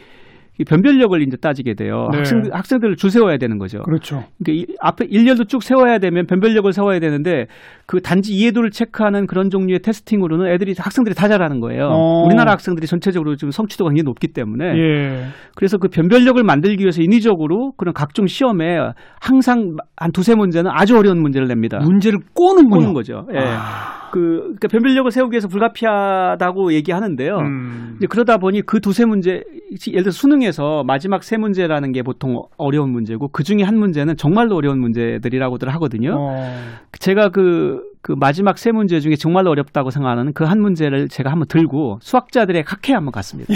변별력을 0.62 1.20
이제 1.23 1.37
따지게 1.37 1.75
돼요. 1.75 2.08
네. 2.12 2.18
학생 2.18 2.42
학생들을 2.52 2.96
줄 2.96 3.11
세워야 3.11 3.38
되는 3.38 3.58
거죠. 3.58 3.80
그렇죠. 3.82 4.25
그러니까 4.38 4.73
이 4.73 4.76
앞에 4.80 5.06
일렬로 5.08 5.44
쭉 5.44 5.62
세워야 5.62 5.99
되면 5.99 6.26
변별력을 6.26 6.73
세워야 6.73 7.00
되는데 7.00 7.46
그 7.87 8.00
단지 8.00 8.32
이해도를 8.34 8.70
체크하는 8.70 9.26
그런 9.26 9.50
종류의 9.50 9.80
테스팅으로는 9.80 10.52
애들이 10.52 10.75
학생들이 10.78 11.14
다 11.14 11.26
잘하는 11.26 11.58
거예요. 11.61 11.88
어. 11.90 12.23
우리나라 12.25 12.52
학생들이 12.52 12.87
전체적으로 12.87 13.34
지금 13.34 13.50
성취도가 13.50 13.90
굉장히 13.90 14.04
높기 14.04 14.28
때문에 14.28 14.64
예. 14.78 15.25
그래서 15.56 15.78
그 15.78 15.88
변별력을 15.88 16.42
만들기 16.42 16.82
위해서 16.82 17.02
인위적으로 17.02 17.73
그런 17.76 17.92
각종 17.92 18.26
시험에 18.26 18.78
항상 19.20 19.76
한 19.96 20.12
두세 20.12 20.37
문제는 20.37 20.70
아주 20.73 20.96
어려운 20.96 21.20
문제를 21.20 21.49
냅니다. 21.49 21.78
문제를 21.78 22.20
꼬는군요. 22.34 22.78
꼬는 22.78 22.92
거죠. 22.94 23.26
예. 23.34 23.38
아. 23.40 24.03
그 24.14 24.38
그러니까 24.42 24.68
변별력을 24.68 25.11
세우기 25.11 25.35
위해서 25.35 25.49
불가피하다고 25.49 26.73
얘기하는데요. 26.75 27.37
음. 27.38 27.94
이제 27.99 28.06
그러다 28.06 28.38
보니 28.38 28.62
그 28.62 28.80
두세 28.80 29.04
문제, 29.04 29.42
예를 29.88 30.04
들어 30.04 30.12
수능에서 30.12 30.85
마지막 30.85 31.25
세 31.25 31.37
문제라는 31.37 31.90
게 31.90 32.02
보통 32.02 32.44
어려운 32.56 32.90
문제고 32.90 33.26
그 33.28 33.42
중에 33.42 33.62
한 33.64 33.76
문제는 33.76 34.16
정말로 34.16 34.54
어려운 34.54 34.78
문제들이라고들 34.78 35.68
하거든요. 35.75 36.14
어. 36.16 36.52
제가 37.00 37.30
그, 37.30 37.83
그 38.02 38.12
마지막 38.12 38.56
세 38.56 38.71
문제 38.71 39.00
중에 39.00 39.16
정말로 39.16 39.50
어렵다고 39.50 39.90
생각하는 39.90 40.33
그 40.33 40.44
한 40.44 40.61
문제를 40.61 41.09
제가 41.09 41.30
한번 41.33 41.49
들고 41.49 41.99
수학자들의 42.00 42.62
학회에 42.66 42.94
한번 42.94 43.11
갔습니다. 43.11 43.52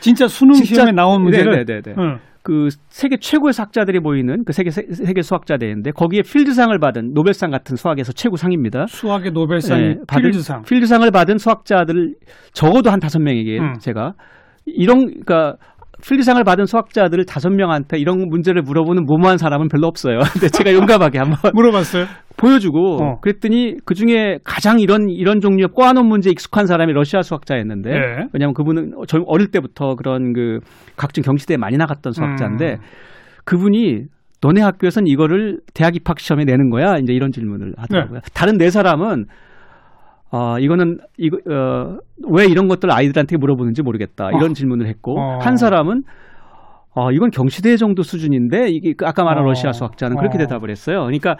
진짜 0.00 0.28
수능 0.28 0.52
진짜- 0.54 0.74
시험에 0.74 0.92
나온 0.92 1.22
문제를 1.22 1.64
네네네. 1.64 1.94
응. 1.96 2.18
그 2.48 2.70
세계 2.88 3.18
최고의 3.18 3.52
수학자들이 3.52 4.00
모이는 4.00 4.42
그 4.46 4.54
세계 4.54 4.70
세- 4.70 4.86
세계 4.90 5.20
수학자 5.20 5.58
대회인데 5.58 5.90
거기에 5.90 6.22
필드상을 6.22 6.78
받은 6.78 7.12
노벨상 7.12 7.50
같은 7.50 7.76
수학에서 7.76 8.12
최고 8.12 8.36
상입니다. 8.38 8.86
수학의 8.88 9.32
노벨상이 9.32 9.82
네, 9.82 9.96
필드상. 10.08 10.62
필드상을 10.62 11.10
받은 11.10 11.36
수학자들 11.36 12.14
적어도 12.54 12.90
한 12.90 13.00
다섯 13.00 13.18
명에게 13.18 13.58
음. 13.58 13.74
제가 13.78 14.14
이런 14.64 15.08
그러니까 15.08 15.58
필드상을 16.06 16.42
받은 16.44 16.66
수학자들 16.66 17.24
다섯 17.24 17.50
명한테 17.50 17.98
이런 17.98 18.28
문제를 18.28 18.62
물어보는 18.62 19.04
무모한 19.04 19.36
사람은 19.36 19.68
별로 19.68 19.86
없어요. 19.86 20.18
근데 20.32 20.48
제가 20.48 20.72
용감하게 20.72 21.18
한번 21.18 21.38
물어봤어요. 21.54 22.06
보여주고 22.36 23.02
어. 23.02 23.20
그랬더니 23.20 23.76
그 23.84 23.94
중에 23.94 24.38
가장 24.44 24.78
이런 24.78 25.08
이런 25.08 25.40
종류의 25.40 25.68
꼬아놓은 25.74 26.06
문제에 26.06 26.30
익숙한 26.30 26.66
사람이 26.66 26.92
러시아 26.92 27.22
수학자였는데 27.22 27.90
네. 27.90 27.98
왜냐하면 28.32 28.54
그분은 28.54 28.92
저 29.08 29.18
어릴 29.26 29.50
때부터 29.50 29.96
그런 29.96 30.32
그 30.32 30.60
각종 30.96 31.22
경시대에 31.22 31.56
많이 31.56 31.76
나갔던 31.76 32.12
수학자인데 32.12 32.74
음. 32.74 32.78
그분이 33.44 34.04
너네 34.40 34.60
학교에선 34.60 35.08
이거를 35.08 35.58
대학 35.74 35.96
입학 35.96 36.20
시험에 36.20 36.44
내는 36.44 36.70
거야? 36.70 36.96
이제 36.98 37.12
이런 37.12 37.32
질문을 37.32 37.74
하더라고요. 37.76 38.20
네. 38.20 38.30
다른 38.34 38.56
네 38.56 38.70
사람은 38.70 39.24
어, 40.30 40.58
이거는 40.58 41.00
이거 41.16 41.38
어, 41.50 41.98
왜 42.28 42.46
이런 42.46 42.68
것들 42.68 42.90
아이들한테 42.90 43.36
물어보는지 43.36 43.82
모르겠다. 43.82 44.30
이런 44.30 44.50
어. 44.50 44.54
질문을 44.54 44.86
했고 44.86 45.18
어. 45.18 45.38
한 45.38 45.56
사람은 45.56 46.04
어, 46.94 47.12
이건 47.12 47.30
경시대 47.30 47.76
정도 47.76 48.02
수준인데 48.02 48.68
이게 48.70 48.92
그 48.92 49.06
아까 49.06 49.24
말한 49.24 49.44
어. 49.44 49.46
러시아 49.46 49.72
수학자는 49.72 50.16
그렇게 50.16 50.36
어. 50.36 50.38
대답을 50.38 50.70
했어요. 50.70 51.00
그러니까 51.04 51.36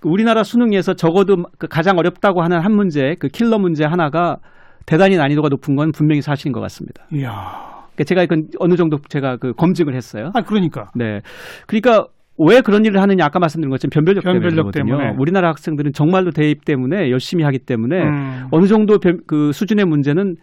그 0.00 0.08
우리나라 0.08 0.42
수능에서 0.42 0.94
적어도 0.94 1.44
그 1.58 1.68
가장 1.68 1.98
어렵다고 1.98 2.42
하는 2.42 2.60
한 2.60 2.74
문제, 2.74 3.14
그 3.18 3.28
킬러 3.28 3.58
문제 3.58 3.84
하나가 3.84 4.38
대단히 4.86 5.16
난이도가 5.16 5.48
높은 5.48 5.76
건 5.76 5.92
분명히 5.92 6.22
사실인 6.22 6.52
것 6.52 6.60
같습니다. 6.60 7.04
이야. 7.12 7.84
그러니까 7.94 8.04
제가 8.04 8.22
이건 8.24 8.48
어느 8.58 8.74
정도 8.76 8.98
제가 9.08 9.36
그 9.36 9.52
검증을 9.52 9.94
했어요. 9.94 10.32
아 10.34 10.42
그러니까. 10.42 10.90
네. 10.94 11.20
그러니까 11.66 12.08
왜 12.48 12.60
그런 12.60 12.84
일을 12.84 13.00
하느냐 13.00 13.24
아까 13.24 13.38
말씀드린 13.38 13.70
것처럼 13.70 13.90
변별력, 13.90 14.24
변별력. 14.24 14.72
때문에. 14.72 15.14
우리나라 15.18 15.48
학생들은 15.50 15.92
정말로 15.92 16.30
대입 16.30 16.64
때문에 16.64 17.10
열심히 17.10 17.44
하기 17.44 17.58
때문에 17.60 17.96
음. 18.02 18.46
어느 18.50 18.66
정도 18.66 18.98
변- 18.98 19.20
그 19.26 19.52
수준의 19.52 19.84
문제는 19.86 20.34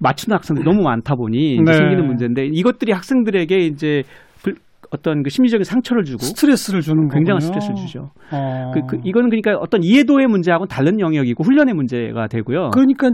맞추는 0.00 0.36
학생들이 0.36 0.64
너무 0.64 0.82
많다 0.82 1.14
보니 1.16 1.60
네. 1.64 1.72
생기는 1.72 2.06
문제인데 2.06 2.46
이것들이 2.52 2.92
학생들에게 2.92 3.56
이제 3.58 4.02
불- 4.42 4.54
어떤 4.92 5.22
그 5.22 5.30
심리적인 5.30 5.64
상처를 5.64 6.04
주고 6.04 6.18
스트레스를 6.22 6.80
주는 6.80 7.08
굉장한 7.08 7.40
거군요. 7.40 7.60
스트레스를 7.60 7.74
주죠. 7.76 8.10
어. 8.32 8.70
그, 8.72 8.80
그 8.88 8.96
이거는 9.04 9.28
그러니까 9.28 9.56
어떤 9.60 9.82
이해도의 9.82 10.26
문제하고는 10.28 10.68
다른 10.68 11.00
영역이고 11.00 11.42
훈련의 11.42 11.74
문제가 11.74 12.28
되고요. 12.28 12.70
그러니까 12.70 13.10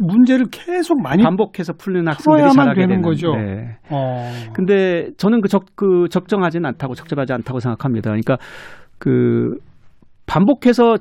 문제를 0.00 0.46
계속 0.50 1.00
많이 1.00 1.22
반복해서 1.22 1.72
풀는 1.74 2.08
학생들이 2.08 2.52
잘하게 2.52 2.80
되는 2.80 2.88
되는 2.88 3.02
거죠. 3.02 3.34
네. 3.34 3.76
어. 3.90 4.30
근데 4.52 5.10
저는 5.16 5.40
그 5.40 5.48
적, 5.48 5.64
그 5.74 6.08
적정하지는 6.10 6.66
않다고 6.66 6.94
적절하지 6.94 7.32
않다고 7.32 7.60
생각합니다. 7.60 8.10
그러니까 8.10 8.36
그 8.98 9.56
반복해서 10.26 10.96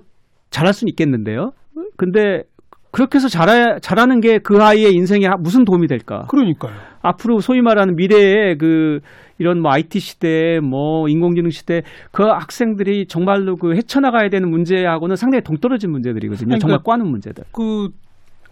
잘할 0.49 0.73
수는 0.73 0.89
있겠는데요. 0.89 1.51
근데 1.97 2.43
그렇게 2.91 3.17
해서 3.17 3.27
잘하, 3.27 3.77
잘하는 3.79 4.21
게 4.21 4.39
그 4.39 4.63
아이의 4.63 4.93
인생에 4.93 5.27
무슨 5.39 5.65
도움이 5.65 5.87
될까? 5.87 6.25
그러니까요. 6.29 6.73
앞으로 7.01 7.39
소위 7.39 7.61
말하는 7.61 7.95
미래에 7.97 8.55
그 8.55 8.99
이런 9.37 9.61
뭐 9.61 9.71
IT 9.73 9.99
시대, 9.99 10.59
뭐 10.61 11.09
인공지능 11.09 11.49
시대 11.49 11.81
그 12.11 12.23
학생들이 12.23 13.07
정말로 13.07 13.57
그 13.57 13.75
헤쳐나가야 13.75 14.29
되는 14.29 14.49
문제하고는 14.49 15.17
상당히 15.17 15.43
동떨어진 15.43 15.91
문제들이거든요. 15.91 16.53
아니, 16.53 16.59
정말 16.59 16.79
그러니까 16.79 16.91
꽈는 16.91 17.11
문제들. 17.11 17.43
그 17.51 17.89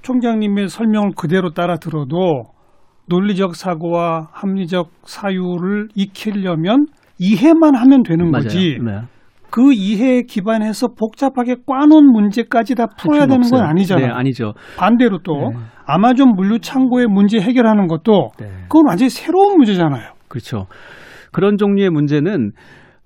총장님의 0.03 0.67
설명을 0.69 1.11
그대로 1.17 1.51
따라 1.51 1.77
들어도 1.77 2.43
논리적 3.07 3.55
사고와 3.55 4.29
합리적 4.31 4.89
사유를 5.03 5.89
익히려면 5.95 6.85
이해만 7.19 7.75
하면 7.75 8.03
되는 8.03 8.31
거지. 8.31 8.77
네. 8.83 9.01
그 9.49 9.71
이해에 9.71 10.23
기반해서 10.23 10.89
복잡하게 10.97 11.57
꽈놓은 11.65 12.11
문제까지 12.11 12.75
다 12.75 12.87
풀어야 12.97 13.27
되는 13.27 13.41
건 13.41 13.41
없어요. 13.41 13.63
아니잖아요. 13.63 14.07
네, 14.07 14.11
아니죠. 14.11 14.53
반대로 14.77 15.19
또 15.19 15.51
네. 15.51 15.57
아마존 15.85 16.33
물류 16.35 16.59
창고의 16.59 17.07
문제 17.07 17.39
해결하는 17.39 17.87
것도 17.87 18.29
네. 18.39 18.47
그건 18.63 18.87
완전히 18.87 19.09
새로운 19.09 19.57
문제잖아요. 19.57 20.13
그렇죠. 20.27 20.65
그런 21.31 21.57
종류의 21.57 21.89
문제는 21.91 22.51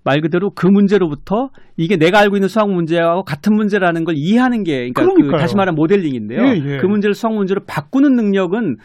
말 0.08 0.22
그대로 0.22 0.52
그 0.52 0.66
문제로부터 0.68 1.50
이게 1.76 1.98
내가 1.98 2.20
알고 2.20 2.38
있는 2.38 2.48
수학 2.48 2.72
문제하고 2.72 3.24
같은 3.24 3.54
문제라는 3.54 4.06
걸 4.06 4.16
이해하는 4.18 4.64
게 4.64 4.90
그러니까 4.90 5.02
그 5.02 5.08
그러니까요. 5.16 5.42
다시 5.42 5.58
말하면 5.58 5.76
모델링인데요. 5.76 6.42
예, 6.42 6.62
예. 6.66 6.78
그 6.78 6.86
문제를 6.86 7.14
수학 7.14 7.36
문제로 7.36 7.60
바꾸는 7.68 8.16
능력은 8.16 8.78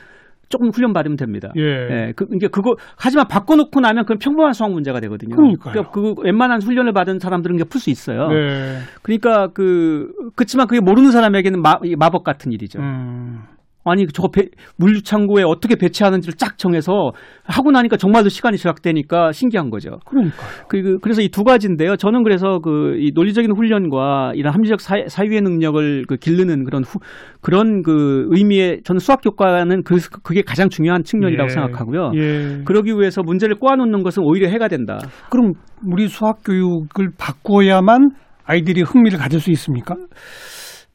조금 0.48 0.70
훈련 0.70 0.92
받으면 0.92 1.16
됩니다. 1.16 1.52
예. 1.56 2.12
그, 2.16 2.26
이게 2.34 2.48
그거, 2.48 2.74
하지만 2.96 3.28
바꿔놓고 3.28 3.78
나면 3.80 4.04
그건 4.04 4.18
평범한 4.18 4.52
수학 4.52 4.72
문제가 4.72 4.98
되거든요. 5.00 5.36
그러니까요. 5.36 5.72
그러니까 5.72 5.92
그 5.92 6.14
웬만한 6.24 6.60
훈련을 6.60 6.92
받은 6.92 7.20
사람들은 7.20 7.56
풀수 7.70 7.88
있어요. 7.88 8.26
네. 8.28 8.78
그러니까 9.02 9.48
그, 9.54 10.08
그렇지만 10.34 10.66
그게 10.66 10.80
모르는 10.80 11.12
사람에게는 11.12 11.62
마, 11.62 11.78
이 11.84 11.94
마법 11.96 12.24
같은 12.24 12.50
일이죠. 12.50 12.80
음. 12.80 13.42
아니 13.84 14.06
저거 14.06 14.28
배, 14.30 14.46
물류창고에 14.76 15.42
어떻게 15.42 15.74
배치하는지를 15.76 16.34
쫙 16.36 16.56
정해서 16.56 17.10
하고 17.44 17.70
나니까 17.72 17.96
정말로 17.96 18.28
시간이 18.28 18.56
절약되니까 18.56 19.32
신기한 19.32 19.70
거죠. 19.70 19.98
그러니까요. 20.06 20.48
그, 20.68 20.98
그래서 21.00 21.20
이 21.20 21.28
두 21.28 21.44
가지인데요. 21.44 21.96
저는 21.96 22.22
그래서 22.22 22.58
그 22.60 22.92
이 23.02 23.10
논리적인 23.14 23.50
훈련과 23.56 24.32
이런 24.34 24.54
합리적 24.54 24.80
사, 24.80 24.94
사유의 25.06 25.40
능력을 25.40 26.04
그 26.06 26.16
기르는 26.16 26.64
그런 26.64 26.84
후, 26.84 26.98
그런 27.40 27.82
그 27.82 28.26
의미의 28.30 28.82
저는 28.84 28.98
수학 29.00 29.20
교과는 29.22 29.82
그 29.82 29.96
그게 30.22 30.42
가장 30.42 30.68
중요한 30.68 31.02
측면이라고 31.02 31.48
예. 31.50 31.52
생각하고요. 31.54 32.12
예. 32.14 32.62
그러기 32.64 32.92
위해서 32.92 33.22
문제를 33.22 33.56
꼬아놓는 33.56 34.02
것은 34.02 34.22
오히려 34.22 34.48
해가 34.48 34.68
된다. 34.68 34.98
그럼 35.30 35.52
우리 35.90 36.06
수학 36.08 36.44
교육을 36.44 37.10
바꿔야만 37.18 38.10
아이들이 38.44 38.82
흥미를 38.82 39.18
가질 39.18 39.40
수 39.40 39.50
있습니까? 39.52 39.96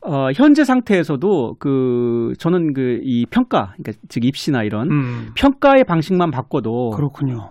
어, 0.08 0.30
현재 0.36 0.64
상태에서도 0.64 1.56
그 1.60 2.34
저는 2.40 2.74
그 2.74 3.00
이 3.04 3.26
평가, 3.30 3.74
그러니까 3.78 3.92
즉 4.10 4.26
입시나 4.26 4.64
이런 4.64 4.90
음. 4.90 5.28
평가의 5.36 5.84
방식만 5.86 6.32
바꿔도 6.32 6.92
그렇군요. 6.92 7.50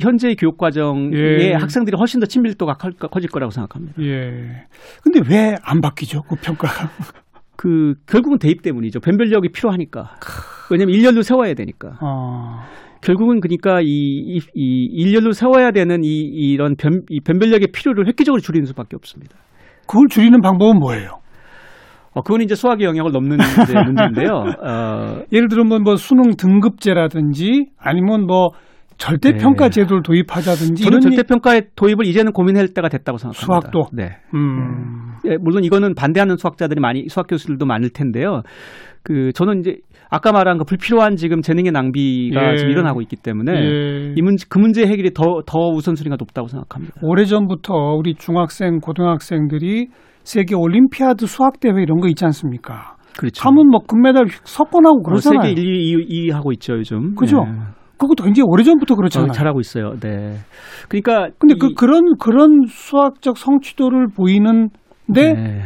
현재의 0.00 0.36
교육 0.36 0.56
과정에 0.58 1.10
예. 1.12 1.52
학생들이 1.54 1.96
훨씬 1.98 2.20
더 2.20 2.26
친밀도가 2.26 2.74
커- 2.74 3.08
커질 3.08 3.28
거라고 3.30 3.50
생각합니다. 3.50 4.00
예. 4.00 4.66
근데 5.02 5.20
왜 5.28 5.56
안 5.64 5.80
바뀌죠? 5.80 6.22
그 6.22 6.36
평가가. 6.36 6.88
그 7.56 7.94
결국은 8.06 8.38
대입 8.38 8.62
때문이죠. 8.62 9.00
변별력이 9.00 9.48
필요하니까. 9.48 10.14
왜냐면 10.70 10.94
일렬로 10.94 11.22
세워야 11.22 11.54
되니까. 11.54 11.98
어. 12.00 12.60
결국은 13.02 13.40
그러니까 13.40 13.80
이, 13.80 13.86
이, 13.86 14.40
이 14.54 14.84
일렬로 14.92 15.32
세워야 15.32 15.72
되는 15.72 16.04
이, 16.04 16.08
이런 16.08 16.76
변, 16.76 17.02
이 17.10 17.18
변별력의 17.20 17.68
필요를 17.72 18.06
획기적으로 18.06 18.40
줄이는 18.40 18.66
수밖에 18.66 18.94
없습니다. 18.94 19.36
그걸 19.88 20.06
줄이는 20.08 20.40
방법은 20.40 20.78
뭐예요? 20.78 21.18
어, 22.12 22.22
그건 22.22 22.42
이제 22.42 22.54
수학의 22.54 22.86
영역을 22.86 23.12
넘는 23.12 23.36
이제 23.62 23.74
문제인데요. 23.74 24.32
어, 24.62 25.22
예를 25.32 25.48
들면 25.48 25.82
뭐 25.82 25.96
수능 25.96 26.36
등급제라든지 26.36 27.70
아니면 27.78 28.26
뭐 28.26 28.48
절대 28.98 29.32
평가 29.34 29.66
네. 29.66 29.70
제도를 29.70 30.02
도입하자든지 30.02 30.82
저는 30.82 30.98
이런 30.98 31.00
절대 31.00 31.22
평가의 31.22 31.68
도입을 31.76 32.04
이제는 32.06 32.32
고민할 32.32 32.68
때가 32.68 32.88
됐다고 32.88 33.16
생각합니다. 33.18 33.46
수학도? 33.46 33.86
네. 33.92 34.16
음. 34.34 35.12
예, 35.24 35.36
물론 35.36 35.62
이거는 35.62 35.94
반대하는 35.94 36.36
수학자들이 36.36 36.80
많이 36.80 37.06
수학 37.08 37.28
교수들도 37.28 37.64
많을 37.64 37.90
텐데요. 37.90 38.42
그 39.04 39.32
저는 39.34 39.60
이제 39.60 39.76
아까 40.10 40.32
말한 40.32 40.58
그 40.58 40.64
불필요한 40.64 41.16
지금 41.16 41.42
재능의 41.42 41.70
낭비가 41.70 42.52
예. 42.52 42.56
지금 42.56 42.72
일어나고 42.72 43.00
있기 43.02 43.16
때문에 43.16 43.52
예. 43.52 44.14
이 44.16 44.22
문제 44.22 44.46
그 44.48 44.58
문제 44.58 44.84
해결이 44.84 45.12
더더 45.12 45.58
우선순위가 45.74 46.16
높다고 46.18 46.48
생각합니다. 46.48 46.94
오래전부터 47.02 47.72
우리 47.96 48.14
중학생, 48.14 48.80
고등학생들이 48.80 49.88
세계 50.28 50.54
올림피아드 50.54 51.24
수학 51.26 51.58
대회 51.58 51.72
이런 51.80 52.00
거 52.00 52.08
있지 52.08 52.24
않습니까? 52.26 52.96
그렇죠. 53.18 53.42
가면 53.42 53.68
뭐 53.70 53.80
금메달 53.80 54.26
석권하고 54.44 55.02
그러잖아요. 55.02 55.40
어, 55.40 55.42
세계 55.42 55.60
1, 55.60 55.66
2, 55.66 56.26
2 56.26 56.30
하고 56.30 56.52
있죠 56.52 56.74
요즘. 56.74 57.14
그죠? 57.14 57.38
네. 57.44 57.52
그것도 57.98 58.22
굉장히 58.24 58.44
오래전부터 58.46 58.92
어, 58.92 58.96
그렇잖아요. 58.96 59.32
잘하고 59.32 59.58
있어요. 59.60 59.94
네. 60.00 60.36
그러니까 60.88 61.28
근데 61.38 61.54
이- 61.56 61.58
그 61.58 61.72
그런 61.74 62.16
그런 62.20 62.60
수학적 62.68 63.38
성취도를 63.38 64.08
보이는데 64.14 64.68
네. 65.08 65.62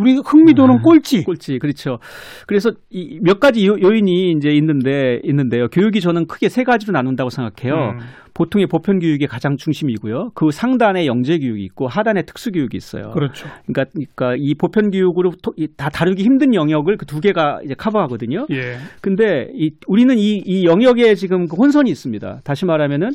우리 0.00 0.16
흥미도는 0.24 0.76
네. 0.76 0.82
꼴찌. 0.82 1.24
꼴찌 1.24 1.58
그렇죠. 1.58 1.98
그래서 2.46 2.70
이 2.90 3.18
몇 3.22 3.38
가지 3.38 3.66
요, 3.66 3.76
요인이 3.80 4.32
이제 4.32 4.48
있는데 4.50 5.20
있는데요. 5.24 5.68
교육이 5.68 6.00
저는 6.00 6.26
크게 6.26 6.48
세 6.48 6.64
가지로 6.64 6.92
나눈다고 6.92 7.28
생각해요. 7.30 7.74
음. 7.92 7.98
보통의 8.32 8.66
보편 8.68 9.00
교육이 9.00 9.26
가장 9.26 9.56
중심이고요. 9.56 10.30
그 10.34 10.50
상단에 10.50 11.04
영재 11.06 11.38
교육이 11.38 11.62
있고 11.64 11.88
하단에 11.88 12.22
특수 12.22 12.50
교육이 12.52 12.76
있어요. 12.76 13.10
그렇죠. 13.10 13.46
그러니까, 13.66 13.84
그러니까 13.92 14.34
이 14.38 14.54
보편 14.54 14.90
교육으로 14.90 15.32
토- 15.42 15.52
이다 15.56 15.90
다루기 15.90 16.22
힘든 16.22 16.54
영역을 16.54 16.96
그 16.96 17.04
두 17.06 17.20
개가 17.20 17.58
이제 17.64 17.74
커버하거든요. 17.74 18.46
예. 18.52 18.76
근데 19.02 19.48
이 19.54 19.72
우리는 19.88 20.16
이, 20.16 20.40
이 20.46 20.64
영역에 20.64 21.14
지금 21.16 21.46
그 21.48 21.56
혼선이 21.56 21.90
있습니다. 21.90 22.40
다시 22.44 22.64
말하면은 22.64 23.10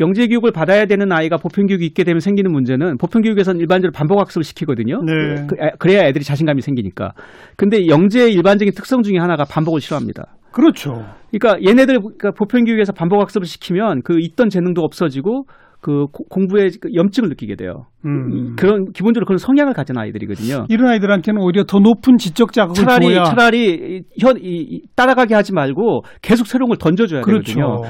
영재 0.00 0.26
교육을 0.28 0.52
받아야 0.52 0.86
되는 0.86 1.10
아이가 1.12 1.36
보편 1.38 1.66
교육이 1.66 1.84
있게 1.86 2.04
되면 2.04 2.20
생기는 2.20 2.52
문제는 2.52 2.98
보편 2.98 3.22
교육에서는 3.22 3.60
일반적으로 3.60 3.92
반복 3.92 4.20
학습을 4.20 4.44
시키거든요. 4.44 5.02
네. 5.02 5.46
그- 5.48 5.56
아, 5.60 5.70
그래야 5.78 6.06
애들이 6.06 6.24
자신감이 6.24 6.60
생기니까. 6.62 7.12
근데 7.56 7.86
영재의 7.88 8.32
일반적인 8.32 8.74
특성 8.74 9.02
중에 9.02 9.18
하나가 9.18 9.44
반복을 9.44 9.80
싫어합니다. 9.80 10.26
그렇죠. 10.52 11.04
그러니까 11.30 11.62
얘네들 11.68 11.98
그러니까 12.00 12.30
보편 12.30 12.64
교육에서 12.64 12.92
반복 12.92 13.20
학습을 13.20 13.46
시키면 13.46 14.02
그 14.02 14.18
있던 14.20 14.48
재능도 14.50 14.82
없어지고 14.82 15.44
그 15.80 16.06
고- 16.10 16.24
공부에 16.28 16.70
그 16.80 16.88
염증을 16.94 17.28
느끼게 17.28 17.54
돼요. 17.56 17.86
음. 18.04 18.56
그런 18.56 18.92
기본적으로 18.92 19.26
그런 19.26 19.38
성향을 19.38 19.74
가진 19.74 19.96
아이들이거든요. 19.98 20.66
이런 20.68 20.90
아이들한테는 20.90 21.40
오히려 21.40 21.64
더 21.64 21.78
높은 21.78 22.16
지적 22.18 22.52
자극을 22.52 22.74
차라리 22.74 23.06
줘야 23.14 23.24
차라리 23.24 24.02
현 24.20 24.36
이, 24.38 24.42
이- 24.70 24.82
따라가게 24.96 25.34
하지 25.34 25.52
말고 25.52 26.02
계속 26.22 26.46
새로운 26.48 26.68
걸 26.70 26.78
던져줘야 26.78 27.20
그렇죠. 27.22 27.54
되거든요. 27.54 27.82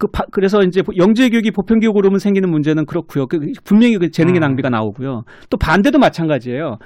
그 0.00 0.06
바- 0.10 0.24
그래서 0.32 0.62
이제 0.62 0.82
영재 0.96 1.28
교육이 1.28 1.50
보편 1.52 1.78
교육 1.78 1.96
으로 1.98 2.08
오면 2.08 2.18
생기는 2.18 2.50
문제는 2.50 2.86
그렇고요. 2.86 3.26
그 3.26 3.38
분명히 3.64 3.98
그 3.98 4.10
재능의 4.10 4.40
음. 4.40 4.40
낭비가 4.40 4.70
나오고요. 4.70 5.22
또 5.50 5.56
반대도 5.58 5.98
마찬가지예요. 5.98 6.78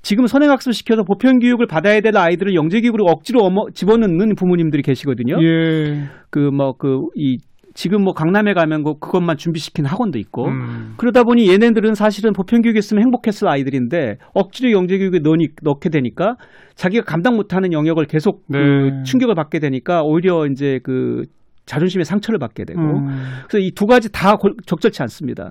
지금 0.00 0.26
선행학습 0.26 0.72
시켜서 0.72 1.02
보편 1.02 1.38
교육을 1.40 1.66
받아야 1.66 2.00
될 2.00 2.16
아이들을 2.16 2.54
영재 2.54 2.80
교육으로 2.80 3.04
억지로 3.06 3.40
어머, 3.42 3.66
집어넣는 3.74 4.34
부모님들이 4.36 4.82
계시거든요. 4.82 5.36
예. 5.42 6.04
그뭐 6.30 6.76
그 6.78 7.08
이 7.16 7.38
지금 7.74 8.02
뭐 8.04 8.12
강남에 8.12 8.52
가면 8.52 8.84
그 8.84 8.98
그것만 9.00 9.38
준비시키는 9.38 9.88
학원도 9.88 10.18
있고 10.18 10.46
음. 10.48 10.92
그러다 10.98 11.24
보니 11.24 11.48
얘네들은 11.50 11.94
사실은 11.94 12.32
보편 12.34 12.60
교육했으면 12.60 13.02
행복했을 13.02 13.48
아이들인데 13.48 14.18
억지로 14.34 14.72
영재 14.72 14.98
교육에 14.98 15.20
넣니, 15.20 15.48
넣게 15.62 15.88
되니까 15.88 16.36
자기가 16.74 17.04
감당 17.04 17.34
못하는 17.36 17.72
영역을 17.72 18.04
계속 18.04 18.42
네. 18.48 18.58
그 18.58 19.02
충격을 19.04 19.34
받게 19.34 19.58
되니까 19.58 20.02
오히려 20.02 20.46
이제 20.46 20.80
그 20.82 21.22
자존심의 21.66 22.04
상처를 22.04 22.38
받게 22.38 22.64
되고 22.64 22.80
음. 22.80 23.06
그래서 23.48 23.58
이 23.58 23.70
두 23.74 23.86
가지 23.86 24.10
다 24.10 24.36
골- 24.36 24.54
적절치 24.66 25.00
않습니다. 25.02 25.50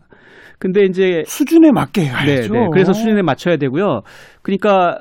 근데 0.60 0.84
이제 0.84 1.24
수준에 1.26 1.72
맞게 1.72 2.02
네, 2.02 2.08
해야죠. 2.10 2.54
네. 2.54 2.68
그래서 2.72 2.94
수준에 2.94 3.22
맞춰야 3.22 3.58
되고요. 3.58 4.02
그러니까 4.44 5.00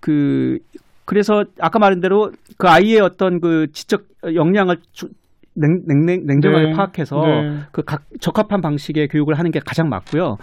그 0.00 0.58
그래서 1.04 1.42
아까 1.60 1.78
말한 1.80 2.00
대로 2.00 2.30
그 2.58 2.68
아이의 2.68 3.00
어떤 3.00 3.40
그 3.40 3.66
지적 3.72 4.02
역량을 4.34 4.76
주- 4.92 5.08
냉, 5.56 5.82
냉, 6.06 6.24
냉정하게 6.26 6.66
네. 6.66 6.72
파악해서 6.76 7.16
네. 7.16 7.58
그 7.72 7.82
각 7.82 8.02
적합한 8.20 8.60
방식의 8.60 9.08
교육을 9.08 9.36
하는 9.38 9.50
게 9.50 9.58
가장 9.64 9.88
맞고요. 9.88 10.36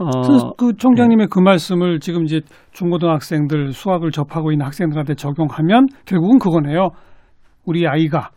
어, 0.00 0.10
그, 0.22 0.54
그 0.56 0.72
총장님의 0.76 1.26
그 1.30 1.40
말씀을 1.40 1.98
지금 2.00 2.24
이제 2.24 2.40
중고등학생들 2.72 3.72
수학을 3.72 4.10
접하고 4.12 4.52
있는 4.52 4.64
학생들한테 4.64 5.14
적용하면 5.16 5.88
결국은 6.06 6.38
그거네요. 6.38 6.88
우리 7.66 7.86
아이가 7.86 8.30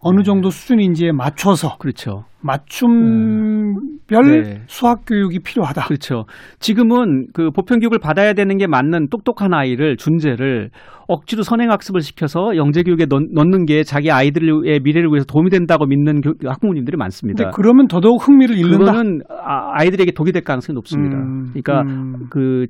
어느 0.00 0.22
정도 0.22 0.50
수준인지에 0.50 1.12
맞춰서 1.12 1.76
그렇죠. 1.78 2.24
맞춤별 2.40 4.42
네. 4.44 4.62
수학 4.66 5.00
교육이 5.06 5.40
필요하다. 5.40 5.86
그렇죠. 5.86 6.24
지금은 6.60 7.28
그 7.32 7.50
보편 7.50 7.80
교육을 7.80 7.98
받아야 7.98 8.32
되는 8.32 8.56
게 8.58 8.66
맞는 8.66 9.08
똑똑한 9.10 9.54
아이를 9.54 9.96
준재를 9.96 10.70
억지로 11.08 11.42
선행 11.42 11.70
학습을 11.70 12.00
시켜서 12.00 12.56
영재 12.56 12.82
교육에 12.82 13.06
넣, 13.06 13.18
넣는 13.32 13.64
게 13.66 13.82
자기 13.82 14.10
아이들의 14.10 14.80
미래를 14.82 15.08
위해서 15.10 15.24
도움이 15.26 15.50
된다고 15.50 15.86
믿는 15.86 16.20
교- 16.20 16.34
학부모님들이 16.48 16.96
많습니다. 16.96 17.50
그러면 17.50 17.88
더더욱 17.88 18.26
흥미를 18.26 18.56
잃는다. 18.56 18.92
그거는 18.92 19.20
아- 19.30 19.72
아이들에게 19.80 20.12
독이 20.12 20.32
될 20.32 20.42
가능성이 20.44 20.74
높습니다. 20.74 21.16
음, 21.16 21.50
그러니까 21.54 21.80
음. 21.82 22.26
그 22.30 22.66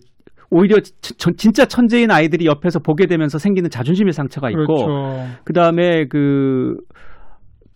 오히려 0.50 0.76
진짜 1.36 1.66
천재인 1.66 2.10
아이들이 2.10 2.46
옆에서 2.46 2.78
보게 2.78 3.06
되면서 3.06 3.38
생기는 3.38 3.68
자존심의 3.68 4.12
상처가 4.14 4.48
있고 4.50 4.64
그렇죠. 4.66 5.26
그다음에 5.44 6.06
그, 6.08 6.08
그 6.08 6.76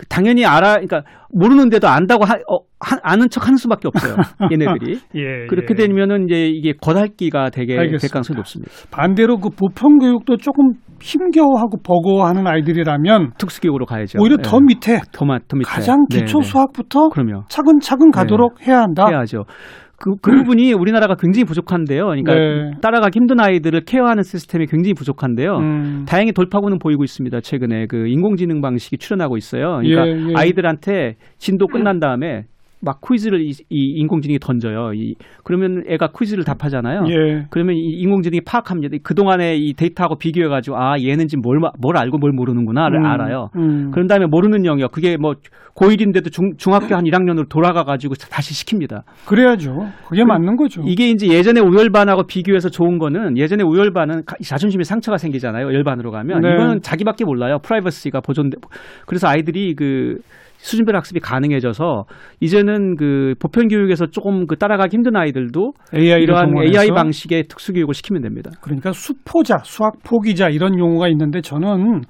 당연히 0.09 0.45
알아 0.45 0.73
그러니까 0.75 1.03
모르는데도 1.31 1.89
안다고 1.89 2.25
하, 2.25 2.35
어, 2.49 2.59
하- 2.81 2.99
아는 3.03 3.29
척 3.31 3.47
하는 3.47 3.57
수밖에 3.57 3.89
없어요. 3.89 4.17
얘네들이. 4.53 4.99
예, 5.15 5.47
그렇게 5.49 5.75
예. 5.79 5.87
되면은 5.87 6.27
이제 6.29 6.47
이게 6.49 6.73
겉핥기가 6.81 7.51
되게 7.51 7.75
될 7.75 7.81
알겠습니다. 7.81 8.13
가능성이 8.13 8.37
높습니다. 8.37 8.73
반대로 8.91 9.39
그 9.39 9.49
보편 9.51 9.99
교육도 9.99 10.37
조금 10.39 10.73
힘겨워하고 11.01 11.79
버거워하는 11.83 12.47
아이들이라면 12.47 13.33
특수교육으로 13.39 13.87
가야죠. 13.87 14.19
오히려 14.21 14.37
예. 14.39 14.43
더 14.43 14.61
밑에 14.61 15.01
더, 15.13 15.25
마- 15.25 15.39
더 15.49 15.57
밑에. 15.57 15.69
가장 15.71 16.05
네, 16.11 16.21
기초 16.21 16.41
네. 16.41 16.45
수학부터 16.49 17.09
그럼요. 17.09 17.45
차근차근 17.49 18.11
가도록 18.11 18.67
해야 18.67 18.81
한다. 18.83 19.07
해야죠. 19.09 19.45
그, 20.03 20.17
그 20.21 20.33
부분이 20.33 20.73
우리나라가 20.73 21.15
굉장히 21.15 21.45
부족한데요. 21.45 22.07
그러니까 22.07 22.35
네. 22.35 22.73
따라가기 22.83 23.19
힘든 23.21 23.39
아이들을 23.39 23.83
케어하는 23.85 24.25
시스템이 24.25 24.67
굉장히 24.67 24.95
부족한데요. 24.95 25.59
음. 25.59 26.05
다행히 26.09 26.33
돌파구는 26.33 26.81
보이고 26.81 27.05
있습니다. 27.05 27.41
최근에 27.41 27.87
그 27.87 28.09
인공지능 28.09 28.61
방식이 28.61 28.99
출현하고 28.99 29.37
있어요. 29.37 29.79
그러니까 29.81 30.09
예, 30.09 30.31
예. 30.31 30.35
아이들한테 30.35 31.15
진도 31.39 31.69
끝난 31.69 31.99
다음에 32.03 32.47
막 32.85 33.01
퀴즈를 33.01 33.41
이, 33.41 33.51
이 33.71 33.95
인공지능이 34.01 34.39
던져요. 34.41 34.93
이, 34.95 35.15
그러면 35.45 35.85
애가 35.89 36.09
퀴즈를 36.19 36.43
답하잖아요. 36.45 37.05
예. 37.09 37.47
그러면 37.51 37.77
이 37.77 38.01
인공지능이 38.01 38.41
파악합니다. 38.41 38.97
그 39.05 39.15
동안에 39.15 39.57
이 39.57 39.73
데이터하고 39.75 40.17
비교해 40.17 40.49
가지고 40.49 40.77
아 40.79 40.99
얘는 41.01 41.29
지금 41.29 41.43
뭘, 41.43 41.61
마- 41.61 41.71
뭘 41.79 41.97
알고 41.97 42.19
뭘 42.19 42.33
모르는구나를 42.33 42.99
음, 42.99 43.05
알아요. 43.07 43.51
음. 43.57 43.91
그런 43.93 44.09
다음에 44.09 44.27
모르는 44.27 44.65
영역 44.67 44.91
그게 44.91 45.17
뭐 45.17 45.35
고1인데도 45.77 46.31
중, 46.33 46.53
중학교 46.59 46.95
한 46.97 47.05
1학년으로 47.05 47.49
돌아가 47.49 47.85
가지고 47.85 48.15
다시 48.15 48.53
시킵니다. 48.53 49.03
그래야죠. 49.27 49.87
그게 50.09 50.25
맞는 50.25 50.57
거죠. 50.57 50.83
이게 50.85 51.09
이제 51.09 51.29
예전에 51.29 51.61
우열반하고 51.61 52.25
비교해서 52.27 52.69
좋은 52.69 52.99
거는 52.99 53.39
예전에 53.39 53.63
우열반은 53.63 54.25
가- 54.27 54.37
자존심에 54.43 54.83
상처가 54.85 55.19
생기잖아요. 55.19 55.73
열반으로 55.73 56.11
가면 56.11 56.41
네. 56.41 56.55
이거는 56.55 56.81
자기밖에 56.83 57.25
몰라요. 57.25 57.59
프라이버시가 57.63 58.21
보존돼. 58.21 58.59
그래서 59.07 59.29
아이들이 59.29 59.75
그 59.75 60.19
수준별 60.63 60.97
학습이 60.97 61.21
가능해져서 61.21 62.05
이제는 62.41 62.97
그 62.97 63.35
보편 63.41 63.69
교육에서 63.69 64.07
조금 64.07 64.47
그 64.47 64.57
따라가기 64.57 64.97
힘든 64.97 65.17
아이들도 65.17 65.73
AI를 65.95 66.23
이러한 66.23 66.47
동원해서 66.47 66.83
AI 66.83 66.95
방식의 66.95 67.45
특수 67.49 67.73
교육을 67.73 67.95
시키면 67.95 68.23
됩니다. 68.23 68.51
그러니까 68.61 68.93
수포자, 68.93 69.59
수학 69.65 69.95
포기자 70.05 70.49
이런 70.49 70.79
용어가 70.79 71.09
있는데 71.09 71.41
저는 71.41 72.03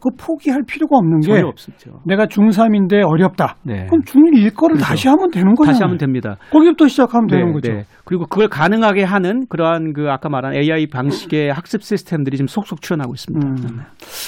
그 0.00 0.10
포기할 0.18 0.62
필요가 0.66 0.96
없는 0.96 1.20
게 1.20 1.40
없었죠. 1.42 2.00
내가 2.06 2.26
중3인데 2.26 3.06
어렵다. 3.06 3.56
네. 3.62 3.86
그럼 3.86 4.02
중1 4.02 4.54
거를 4.54 4.76
그렇죠. 4.76 4.84
다시 4.84 5.08
하면 5.08 5.30
되는 5.30 5.54
거잖아요. 5.54 5.72
다시 5.72 5.82
하면 5.82 5.98
됩니다. 5.98 6.36
거기부터 6.50 6.88
시작하면 6.88 7.26
되는 7.26 7.46
네, 7.46 7.52
거죠. 7.52 7.72
네. 7.72 7.84
그리고 8.04 8.26
그걸 8.26 8.48
가능하게 8.48 9.04
하는 9.04 9.46
그러한 9.48 9.92
그 9.92 10.10
아까 10.10 10.28
말한 10.28 10.54
AI 10.54 10.86
방식의 10.88 11.50
학습 11.54 11.82
시스템들이 11.82 12.36
지금 12.36 12.46
속속 12.46 12.80
출현하고 12.80 13.12
있습니다. 13.14 13.46
음. 13.46 13.80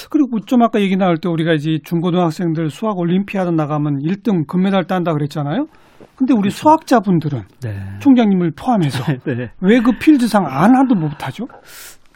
그리고 0.09 0.39
좀 0.45 0.61
아까 0.61 0.79
얘기 0.79 0.95
나올 0.95 1.17
때 1.17 1.27
우리가 1.29 1.53
이제 1.53 1.79
중고등학생들 1.83 2.69
수학 2.69 2.97
올림피아드 2.97 3.49
나가면 3.49 3.99
1등 4.03 4.47
금메달 4.47 4.85
딴다 4.85 5.13
그랬잖아요. 5.13 5.65
근데 6.15 6.33
우리 6.33 6.49
수학자분들은 6.49 7.41
네. 7.63 7.79
총장님을 7.99 8.51
포함해서 8.55 9.03
네. 9.25 9.49
왜그 9.61 9.97
필드상 9.99 10.45
안 10.45 10.75
하도 10.75 10.95
못하죠? 10.95 11.45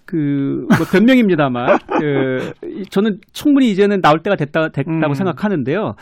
그뭐 0.08 0.68
변명입니다만 0.92 1.78
그 2.02 2.52
저는 2.90 3.20
충분히 3.34 3.70
이제는 3.70 4.02
나올 4.02 4.20
때가 4.24 4.36
됐다 4.36 4.70
됐다고 4.70 5.10
음. 5.10 5.14
생각하는데요. 5.14 5.94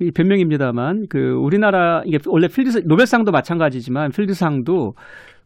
이 0.00 0.10
변명입니다만 0.10 1.06
그 1.10 1.18
우리나라 1.34 2.02
이게 2.06 2.18
원래 2.26 2.48
필드 2.48 2.82
노벨상도 2.86 3.30
마찬가지지만 3.32 4.10
필드상도 4.12 4.94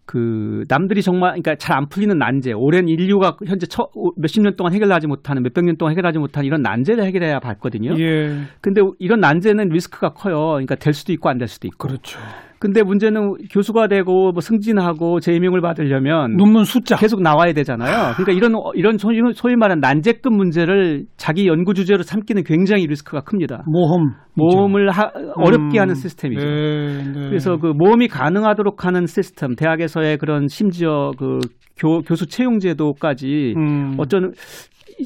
그 0.07 0.63
남들이 0.69 1.01
정말 1.03 1.31
그러니까 1.31 1.57
잘 1.57 1.75
안 1.77 1.89
풀리는 1.89 2.17
난제 2.17 2.53
오랜 2.53 2.89
인류가 2.89 3.37
현재 3.47 3.67
처, 3.67 3.89
몇십 4.17 4.43
년 4.43 4.55
동안 4.55 4.73
해결하지 4.75 5.07
못하는 5.09 5.43
몇백 5.43 5.65
년 5.65 5.77
동안 5.77 5.93
해결하지 5.93 6.19
못하는 6.19 6.47
이런 6.47 6.61
난제를 6.63 7.05
해결해야 7.05 7.41
받거든요. 7.41 7.99
예. 7.99 8.43
근데 8.61 8.81
이런 8.99 9.19
난제는 9.21 9.71
리스크가 9.71 10.11
커요. 10.11 10.51
그러니까 10.53 10.75
될 10.77 10.93
수도 10.93 11.13
있고 11.15 11.31
안 11.31 11.39
될 11.39 11.49
수도 11.49 11.67
있고. 11.67 11.89
그렇죠. 11.89 12.19
근데 12.59 12.83
문제는 12.83 13.35
교수가 13.51 13.89
되고 13.89 14.33
뭐 14.33 14.41
승진하고 14.41 15.21
재임용을 15.21 15.61
받으려면 15.61 16.37
논문 16.37 16.65
숫자. 16.65 16.97
계속 16.97 17.21
나와야 17.23 17.53
되잖아요. 17.53 18.15
그러니까 18.17 18.33
이런 18.33 18.53
이런 18.75 18.97
소위, 18.99 19.19
소위 19.35 19.57
말하는 19.57 19.81
난제급 19.81 20.33
문제를 20.33 21.05
자기 21.17 21.47
연구 21.47 21.75
주제로 21.75 22.03
삼기는 22.03 22.43
굉장히 22.45 22.87
리스크가 22.87 23.21
큽니다. 23.23 23.65
모험. 23.67 24.15
모험을 24.35 24.91
하- 24.91 25.11
어렵게 25.37 25.79
음. 25.79 25.83
하는 25.83 25.95
시스템이죠. 25.95 26.45
네, 26.47 27.03
네. 27.05 27.29
그래서 27.29 27.57
그 27.57 27.69
모험이 27.77 28.09
가능하도록 28.09 28.85
하는 28.85 29.07
시스템, 29.07 29.55
대학에서의 29.55 30.17
그런 30.19 30.49
심지어 30.49 31.11
그 31.19 31.39
교, 31.77 32.01
교수 32.01 32.27
채용 32.27 32.59
제도까지 32.61 33.55
음. 33.57 33.95
어쩌는 33.99 34.33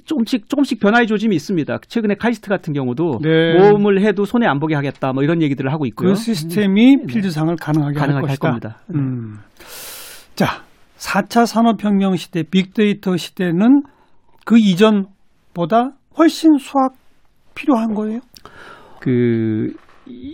조금씩 0.05 0.49
조금씩 0.49 0.81
변화의 0.81 1.07
조짐이 1.07 1.35
있습니다. 1.37 1.79
최근에 1.89 2.15
카이스트 2.15 2.49
같은 2.49 2.73
경우도 2.73 3.21
네. 3.23 3.59
모험을 3.59 4.03
해도 4.03 4.25
손해 4.25 4.47
안 4.47 4.59
보게 4.59 4.75
하겠다, 4.75 5.13
뭐 5.13 5.23
이런 5.23 5.43
얘기들을 5.43 5.73
하고 5.73 5.87
있고요. 5.87 6.11
그 6.11 6.15
시스템이 6.15 7.07
필드상을 7.07 7.55
가능하게, 7.57 7.95
네. 7.95 8.01
가능하게 8.01 8.27
할할 8.27 8.37
것이다. 8.37 8.49
겁니다. 8.49 8.77
네. 8.89 8.99
음. 8.99 9.39
자, 10.35 10.63
4차 10.99 11.47
산업혁명 11.47 12.17
시대, 12.17 12.43
빅데이터 12.43 13.17
시대는 13.17 13.83
그 14.45 14.59
이전보다 14.59 15.93
훨씬 16.19 16.59
수학 16.59 16.93
필요한 17.55 17.95
거예요? 17.95 18.21
그 19.01 19.73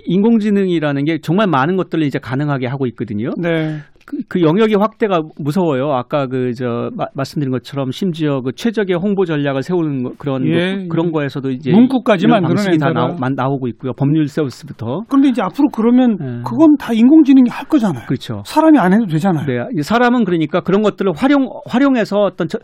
인공지능이라는 0.06 1.04
게 1.04 1.18
정말 1.22 1.46
많은 1.46 1.76
것들을 1.76 2.04
이제 2.04 2.18
가능하게 2.18 2.66
하고 2.66 2.86
있거든요. 2.86 3.30
네. 3.40 3.78
그, 4.06 4.18
그 4.28 4.40
영역의 4.42 4.76
확대가 4.78 5.22
무서워요. 5.38 5.90
아까 5.92 6.26
그 6.26 6.52
저 6.54 6.90
말씀드린 7.14 7.50
것처럼 7.50 7.90
심지어 7.90 8.42
그 8.42 8.52
최적의 8.54 8.96
홍보 8.96 9.24
전략을 9.24 9.62
세우는 9.62 10.02
거- 10.02 10.12
그런 10.18 10.46
예, 10.46 10.82
거, 10.82 10.88
그런 10.90 11.06
예. 11.06 11.10
거에서도 11.10 11.50
이제 11.50 11.70
문구까지 11.72 12.26
방식이 12.26 12.76
다. 12.76 12.90
나오, 12.92 13.14
만- 13.18 13.32
나오고 13.34 13.66
있고요. 13.68 13.92
법률 13.94 14.28
서비스부터 14.28 15.04
그런데 15.08 15.30
이제 15.30 15.40
앞으로 15.40 15.68
그러면 15.72 16.16
네. 16.20 16.26
그건 16.44 16.76
다 16.78 16.92
인공지능이 16.92 17.48
할 17.50 17.66
거잖아요. 17.66 18.04
그렇죠. 18.06 18.42
사람이 18.44 18.78
안 18.78 18.92
해도 18.92 19.06
되잖아요. 19.06 19.46
네, 19.46 19.64
이 19.78 19.82
사람은 19.82 20.24
그러니까 20.24 20.60
그런 20.60 20.82
것들을 20.82 21.10
활용 21.16 21.48
활용해서 21.66 22.18
어떤 22.18 22.46
저- 22.46 22.58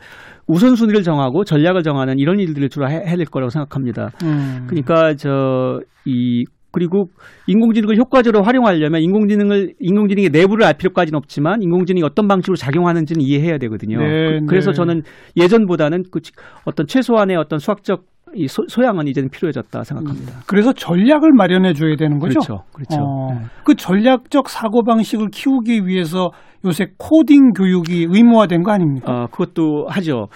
우선순위를 0.46 1.02
정하고 1.02 1.44
전략을 1.44 1.82
정하는 1.82 2.18
이런 2.18 2.38
일들을 2.38 2.68
주로 2.68 2.90
해, 2.90 2.96
해낼 3.06 3.24
거라고 3.24 3.48
생각합니다. 3.48 4.10
음. 4.24 4.66
그러니까 4.68 5.14
저 5.14 5.80
이 6.06 6.44
그리고 6.72 7.10
인공지능을 7.46 7.96
효과적으로 7.96 8.42
활용하려면 8.44 9.02
인공지능을 9.02 9.74
인공지능의 9.80 10.30
내부를 10.30 10.64
알 10.64 10.74
필요까지는 10.74 11.16
없지만 11.16 11.62
인공지능이 11.62 12.02
어떤 12.04 12.28
방식으로 12.28 12.56
작용하는지는 12.56 13.20
이해해야 13.22 13.58
되거든요. 13.58 13.98
네, 14.00 14.40
그, 14.46 14.54
래서 14.54 14.70
네. 14.70 14.76
저는 14.76 15.02
예전보다는 15.36 16.04
그 16.10 16.20
치- 16.20 16.32
어떤 16.64 16.86
최소한의 16.86 17.36
어떤 17.36 17.58
수학적 17.58 18.04
이 18.34 18.46
소, 18.48 18.62
소양은 18.68 19.08
이제는 19.08 19.28
필요해졌다 19.30 19.82
생각합니다. 19.82 20.40
그래서 20.46 20.72
전략을 20.72 21.32
마련해 21.32 21.72
줘야 21.74 21.96
되는 21.96 22.18
거죠. 22.18 22.40
그렇죠, 22.40 22.64
그렇죠. 22.72 22.96
어, 23.00 23.34
네. 23.34 23.46
그 23.64 23.74
전략적 23.74 24.48
사고 24.48 24.82
방식을 24.84 25.28
키우기 25.32 25.86
위해서 25.86 26.30
요새 26.64 26.86
코딩 26.98 27.52
교육이 27.52 28.06
의무화된 28.10 28.62
거 28.62 28.72
아닙니까? 28.72 29.12
어, 29.12 29.26
그것도 29.30 29.86
하죠. 29.88 30.26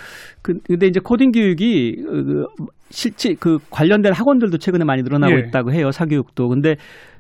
그, 0.43 0.55
근데 0.67 0.87
이제 0.87 1.01
코딩 1.03 1.33
교육이 1.33 1.97
어, 2.07 2.13
그 2.13 2.45
실제 2.91 3.35
그 3.39 3.59
관련된 3.71 4.13
학원들도 4.13 4.59
최근에 4.59 4.85
많이 4.85 5.03
늘어나고 5.03 5.35
예. 5.35 5.39
있다고 5.41 5.73
해요. 5.73 5.91
사교육도. 5.91 6.49
근데 6.49 6.77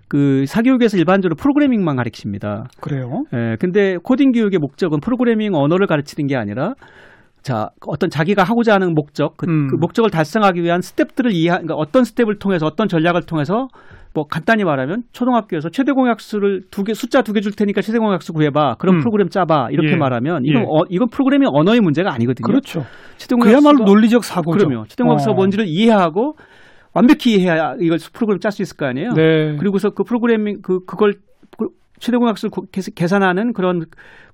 그 0.09 0.45
사교육에서 0.47 0.97
일반적으로 0.97 1.35
프로그래밍만 1.37 1.97
가르칩니다. 1.97 2.69
그래요? 2.81 3.25
예, 3.35 3.57
근데 3.59 3.97
코딩 4.03 4.33
교육의 4.33 4.59
목적은 4.59 5.01
프로그래밍 5.01 5.55
언어를 5.55 5.87
가르치는 5.87 6.29
게 6.29 6.37
아니라 6.37 6.75
자, 7.45 7.69
어떤 7.87 8.09
자기가 8.09 8.43
하고자 8.43 8.73
하는 8.73 8.95
목적, 8.95 9.37
그, 9.37 9.45
음. 9.47 9.69
그 9.69 9.77
목적을 9.77 10.11
달성하기 10.11 10.63
위한 10.63 10.81
스텝들을 10.81 11.31
이해, 11.33 11.51
그러니까 11.51 11.75
어떤 11.75 12.03
스텝을 12.03 12.39
통해서 12.39 12.65
어떤 12.65 12.89
전략을 12.89 13.27
통해서 13.27 13.69
뭐 14.15 14.25
간단히 14.25 14.65
말하면 14.65 15.03
초등학교에서 15.13 15.69
최대 15.69 15.93
공약수를 15.93 16.63
두 16.71 16.85
개, 16.85 16.95
숫자 16.95 17.21
두 17.21 17.35
개 17.35 17.41
줄 17.43 17.53
테니까 17.53 17.83
최대 17.83 17.99
공약수 17.99 18.33
구해봐. 18.33 18.77
그런 18.79 18.95
음. 18.97 19.01
프로그램 19.01 19.29
짜봐. 19.29 19.69
이렇게 19.73 19.91
예. 19.93 19.97
말하면 19.97 20.45
이건, 20.47 20.63
예. 20.63 20.65
어, 20.67 20.85
이건 20.89 21.09
프로그래밍 21.11 21.49
언어의 21.53 21.81
문제가 21.81 22.15
아니거든요. 22.15 22.47
그렇죠. 22.47 22.85
최대 23.19 23.35
공약수가 23.37 23.61
그야말로 23.61 23.85
논리적 23.85 24.25
사고죠. 24.25 24.67
그럼요. 24.67 24.85
최대 24.87 25.03
공약수가 25.05 25.33
어. 25.33 25.35
뭔지를 25.35 25.67
이해하고 25.69 26.37
완벽히 26.95 27.35
이해해야 27.35 27.75
이걸 27.81 27.99
프로그램 28.15 28.39
짤 28.39 28.53
수 28.53 28.63
있을 28.63 28.77
거 28.79 28.87
아니에요. 28.87 29.11
네. 29.15 29.57
그리고서 29.59 29.91
그 29.91 30.05
프로그래밍 30.05 30.63
그 30.63 30.79
그걸 30.87 31.15
그 31.59 31.67
최대 32.01 32.17
공약수를 32.19 32.51
고- 32.51 32.67
계산- 32.73 32.93
계산하는 32.95 33.53
그런 33.53 33.85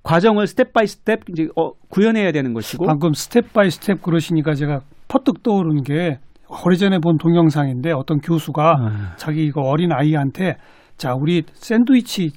과정을 0.03 0.47
step 0.47 0.73
by 0.73 0.87
step 0.87 1.29
이제 1.29 1.47
어, 1.55 1.71
구현해야 1.89 2.31
되는 2.31 2.53
것이고 2.53 2.85
방금 2.85 3.13
step 3.13 3.53
by 3.53 3.69
step 3.69 4.01
그러시니까 4.01 4.53
제가 4.53 4.81
퍼뜩 5.07 5.43
떠오른 5.43 5.83
게 5.83 6.19
오래전에 6.65 6.99
본 6.99 7.17
동영상인데 7.17 7.91
어떤 7.91 8.19
교수가 8.19 8.75
아. 8.79 9.15
자기 9.17 9.45
이거 9.45 9.61
어린 9.61 9.91
아이한테 9.93 10.55
자 10.97 11.13
우리 11.13 11.43
샌드위치 11.53 12.31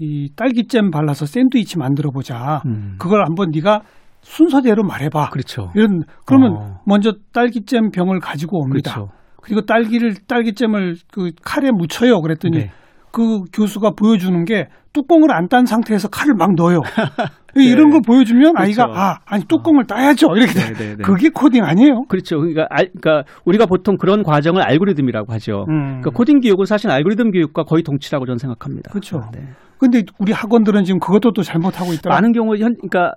이 0.00 0.28
딸기잼 0.36 0.90
발라서 0.90 1.24
샌드위치 1.26 1.78
만들어 1.78 2.10
보자. 2.10 2.60
음. 2.66 2.96
그걸 2.98 3.24
한번 3.24 3.50
네가 3.54 3.80
순서대로 4.22 4.82
말해봐. 4.82 5.30
그렇죠. 5.30 5.70
이런 5.76 6.02
그러면 6.26 6.52
어. 6.56 6.80
먼저 6.86 7.12
딸기잼 7.32 7.90
병을 7.90 8.18
가지고 8.20 8.60
옵니다. 8.60 8.92
그렇죠. 8.94 9.12
그리고 9.42 9.60
딸기를 9.62 10.14
딸기잼을 10.26 10.96
그 11.12 11.30
칼에 11.42 11.70
묻혀요. 11.70 12.20
그랬더니 12.22 12.58
네. 12.58 12.70
그 13.14 13.44
교수가 13.52 13.92
보여주는 13.96 14.44
게 14.44 14.66
뚜껑을 14.92 15.30
안 15.32 15.48
딴 15.48 15.66
상태에서 15.66 16.08
칼을 16.08 16.34
막 16.36 16.54
넣어요. 16.56 16.80
네. 17.56 17.64
이런 17.66 17.90
걸 17.90 18.00
보여주면 18.04 18.54
아이가 18.56 18.86
그렇죠. 18.86 19.00
아 19.00 19.18
아니 19.26 19.44
뚜껑을 19.44 19.86
따야죠 19.86 20.26
이렇게 20.34 20.52
돼. 20.54 20.60
네, 20.60 20.72
네, 20.74 20.96
네. 20.96 21.02
그게 21.04 21.28
코딩 21.32 21.62
아니에요? 21.62 22.02
그렇죠. 22.08 22.38
그러니까, 22.38 22.66
알, 22.70 22.90
그러니까 23.00 23.22
우리가 23.44 23.66
보통 23.66 23.96
그런 23.96 24.24
과정을 24.24 24.60
알고리즘이라고 24.62 25.32
하죠. 25.34 25.64
음. 25.68 26.00
그러니까 26.00 26.10
코딩 26.10 26.40
교육은 26.40 26.64
사실 26.66 26.90
알고리즘 26.90 27.30
교육과 27.30 27.62
거의 27.62 27.84
동치라고 27.84 28.26
저는 28.26 28.38
생각합니다. 28.38 28.90
그렇죠. 28.90 29.22
네. 29.32 29.40
근데 29.78 30.02
우리 30.18 30.32
학원들은 30.32 30.82
지금 30.84 30.98
그것도 30.98 31.32
또 31.32 31.42
잘못하고 31.42 31.92
있더라. 31.92 32.14
많은 32.16 32.32
경우 32.32 32.56
현 32.56 32.74
그러니까 32.74 33.12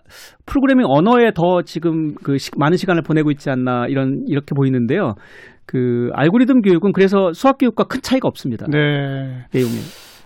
프로그래밍 0.46 0.86
언어에 0.88 1.32
더 1.34 1.62
지금 1.64 2.14
그 2.24 2.38
시- 2.38 2.52
많은 2.58 2.78
시간을 2.78 3.02
보내고 3.04 3.32
있지 3.32 3.50
않나 3.50 3.86
이런 3.88 4.24
이렇게 4.28 4.54
보이는데요. 4.56 5.14
그 5.68 6.10
알고리즘 6.14 6.62
교육은 6.62 6.94
그래서 6.94 7.34
수학 7.34 7.58
교육과 7.60 7.84
큰 7.84 8.02
차이가 8.02 8.28
없습니다. 8.28 8.66
네. 8.68 9.44
내용이 9.54 9.74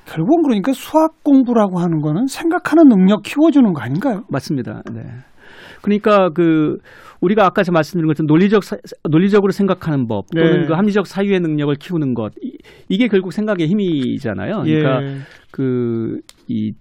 결국은 0.06 0.44
그러니까 0.44 0.72
수학 0.74 1.24
공부라고 1.24 1.80
하는 1.80 2.00
거는 2.00 2.28
생각하는 2.28 2.88
능력 2.88 3.24
키워주는 3.24 3.74
거 3.74 3.82
아닌가요? 3.82 4.24
맞습니다. 4.30 4.84
네. 4.94 5.02
그러니까 5.82 6.30
그 6.30 6.78
우리가 7.22 7.46
아까 7.46 7.64
저 7.64 7.72
말씀드린 7.72 8.08
것처럼 8.08 8.28
논리적 8.28 8.64
사- 8.64 8.78
논리적으로 9.10 9.52
생각하는 9.52 10.08
법 10.08 10.26
또는 10.36 10.62
네. 10.62 10.68
그 10.68 10.74
합리적 10.74 11.08
사유의 11.08 11.40
능력을 11.40 11.74
키우는 11.76 12.14
것 12.14 12.34
이, 12.42 12.58
이게 12.90 13.08
결국 13.08 13.34
생각의 13.34 13.68
힘이잖아요. 13.68 14.62
그러니까 14.64 15.04
예. 15.04 15.18
그이 15.52 16.74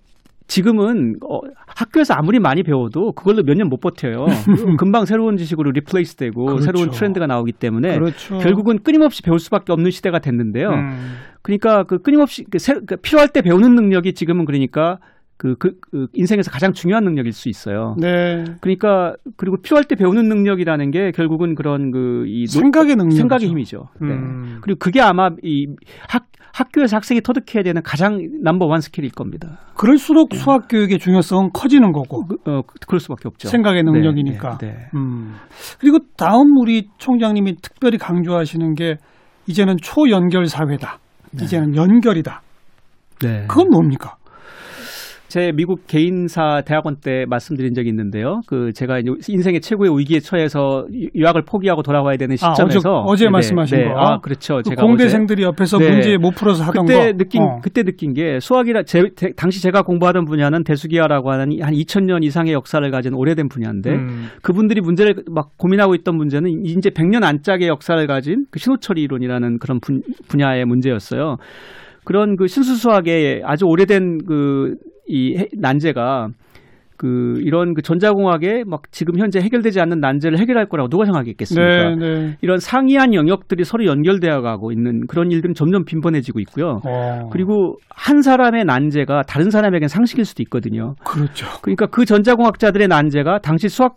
지금은 0.51 1.17
어, 1.29 1.41
학교에서 1.67 2.15
아무리 2.15 2.39
많이 2.41 2.63
배워도 2.63 3.13
그걸로 3.13 3.43
몇 3.45 3.55
년 3.57 3.69
못 3.69 3.79
버텨요. 3.81 4.27
금방 4.79 5.05
새로운 5.07 5.37
지식으로 5.37 5.71
replace 5.71 6.17
되고 6.17 6.45
그렇죠. 6.45 6.63
새로운 6.65 6.91
트렌드가 6.91 7.27
나오기 7.27 7.53
때문에 7.53 7.95
그렇죠. 7.99 8.39
결국은 8.39 8.81
끊임없이 8.83 9.23
배울 9.23 9.39
수밖에 9.39 9.73
없는 9.73 9.91
시대가 9.93 10.19
됐는데요. 10.19 10.71
음. 10.71 11.15
그러니까 11.43 11.85
그 11.85 11.99
끊임없이 12.03 12.45
그 12.51 12.59
새- 12.59 12.81
그 12.87 12.97
필요할 12.97 13.29
때 13.29 13.43
배우는 13.43 13.75
능력이 13.77 14.13
지금은 14.15 14.45
그러니까 14.45 14.99
그, 15.37 15.55
그, 15.59 15.73
그 15.91 16.09
인생에서 16.13 16.51
가장 16.51 16.73
중요한 16.75 17.05
능력일 17.05 17.33
수 17.33 17.49
있어요. 17.49 17.97
네. 17.99 18.45
그러니까 18.61 19.15
그리고 19.39 19.57
필요할 19.63 19.85
때 19.85 19.95
배우는 19.95 20.29
능력이라는 20.29 20.91
게 20.91 21.13
결국은 21.13 21.55
그런 21.55 21.91
그 21.93 22.25
이 22.27 22.47
생각의 22.47 22.97
능력. 22.97 23.17
생각의 23.17 23.49
힘이죠. 23.49 23.89
네. 24.03 24.09
음. 24.09 24.59
그리고 24.61 24.79
그게 24.79 25.01
아마 25.01 25.31
이 25.43 25.67
학, 26.09 26.27
학교에서 26.53 26.97
학생이 26.97 27.21
터득해야 27.21 27.63
되는 27.63 27.83
가장 27.83 28.19
number 28.43 28.67
one 28.67 28.81
skill일 28.81 29.11
겁니다. 29.13 29.59
그럴수록 29.77 30.35
수학 30.35 30.69
교육의 30.69 30.99
중요성은 30.99 31.51
커지는 31.53 31.93
거고. 31.93 32.25
그, 32.27 32.35
어, 32.51 32.63
그- 32.63 32.75
그럴 32.87 33.01
수밖에 33.01 33.29
없죠. 33.29 33.49
생각의 33.49 33.83
네, 33.85 33.91
능력이니까. 33.91 34.59
네, 34.59 34.67
네. 34.67 34.77
음. 34.95 35.35
그리고 35.79 35.99
다음 36.17 36.57
우리 36.61 36.89
총장님이 36.99 37.57
특별히 37.63 37.99
강조하시는 37.99 38.75
게 38.75 38.97
이제는 39.47 39.77
초연결 39.83 40.47
사회다. 40.47 40.99
이제는 41.41 41.77
연결이다. 41.77 42.43
네. 43.21 43.47
그건 43.49 43.69
뭡니까? 43.71 44.17
제 45.31 45.53
미국 45.55 45.87
개인사 45.87 46.63
대학원 46.67 46.97
때 46.97 47.25
말씀드린 47.29 47.73
적이 47.73 47.89
있는데요. 47.91 48.41
그 48.49 48.73
제가 48.75 48.99
인생의 49.29 49.61
최고의 49.61 49.97
위기에 49.97 50.19
처해서 50.19 50.87
유- 50.93 51.09
유학을 51.15 51.43
포기하고 51.47 51.83
돌아와야 51.83 52.17
되는 52.17 52.35
아, 52.43 52.53
시점에서 52.53 53.03
어제, 53.03 53.13
어제 53.13 53.25
네, 53.27 53.31
말씀하신 53.31 53.79
네. 53.79 53.85
거. 53.85 53.95
아, 53.97 54.19
그렇죠. 54.21 54.57
그 54.57 54.63
제가 54.71 54.83
공대생들이 54.83 55.45
옆에서 55.45 55.79
네. 55.79 55.89
문제 55.91 56.17
못 56.17 56.33
풀어서 56.35 56.65
하던 56.65 56.85
그때 56.87 57.13
거. 57.13 57.17
느낀 57.19 57.43
어. 57.43 57.61
그때 57.63 57.85
느낀 57.85 58.13
게 58.13 58.41
수학이라 58.41 58.83
제, 58.83 59.05
대- 59.15 59.33
당시 59.37 59.63
제가 59.63 59.83
공부하던 59.83 60.25
분야는 60.25 60.65
대수기하라고 60.65 61.31
하는 61.31 61.63
한 61.63 61.75
2000년 61.75 62.25
이상의 62.25 62.53
역사를 62.53 62.91
가진 62.91 63.15
오래된 63.15 63.49
분야인데 63.49 63.91
음. 63.91 64.27
그분들이 64.43 64.81
문제를 64.81 65.15
막 65.31 65.57
고민하고 65.57 65.95
있던 65.95 66.17
문제는 66.17 66.65
이제 66.67 66.91
100년 66.91 67.23
안짝의 67.23 67.69
역사를 67.69 68.05
가진 68.09 68.47
그 68.51 68.59
신호처리 68.59 69.01
이론이라는 69.03 69.61
그런 69.61 69.79
분, 69.81 70.03
분야의 70.29 70.65
문제였어요. 70.65 71.37
그런 72.05 72.35
그 72.37 72.47
신수수학의 72.49 73.43
아주 73.45 73.67
오래된 73.67 74.25
그 74.27 74.75
이 75.11 75.47
난제가 75.53 76.29
그 77.01 77.41
이런 77.41 77.73
그 77.73 77.81
전자공학에 77.81 78.65
막 78.67 78.83
지금 78.93 79.19
현재 79.19 79.41
해결되지 79.41 79.81
않는 79.81 80.01
난제를 80.01 80.39
해결할 80.39 80.67
거라고 80.67 80.91
누가 80.91 81.05
네, 81.05 81.07
생각했겠습니까? 81.07 81.95
네. 81.97 82.37
이런 82.43 82.59
상이한 82.59 83.15
영역들이 83.15 83.65
서로 83.65 83.87
연결되어 83.87 84.43
가고 84.43 84.71
있는 84.71 85.07
그런 85.07 85.31
일들은 85.31 85.55
점점 85.55 85.87
빈번해지고 85.87 86.41
있고요. 86.41 86.81
어, 86.85 87.31
그리고 87.33 87.77
한 87.89 88.21
사람의 88.21 88.67
난제가 88.67 89.23
다른 89.23 89.49
사람에겐 89.49 89.89
상식일 89.89 90.27
수도 90.27 90.43
있거든요. 90.43 90.95
그렇죠. 91.03 91.47
그러니까 91.63 91.87
그 91.87 92.05
전자공학자들의 92.05 92.87
난제가 92.89 93.39
당시 93.39 93.71
수학 93.71 93.95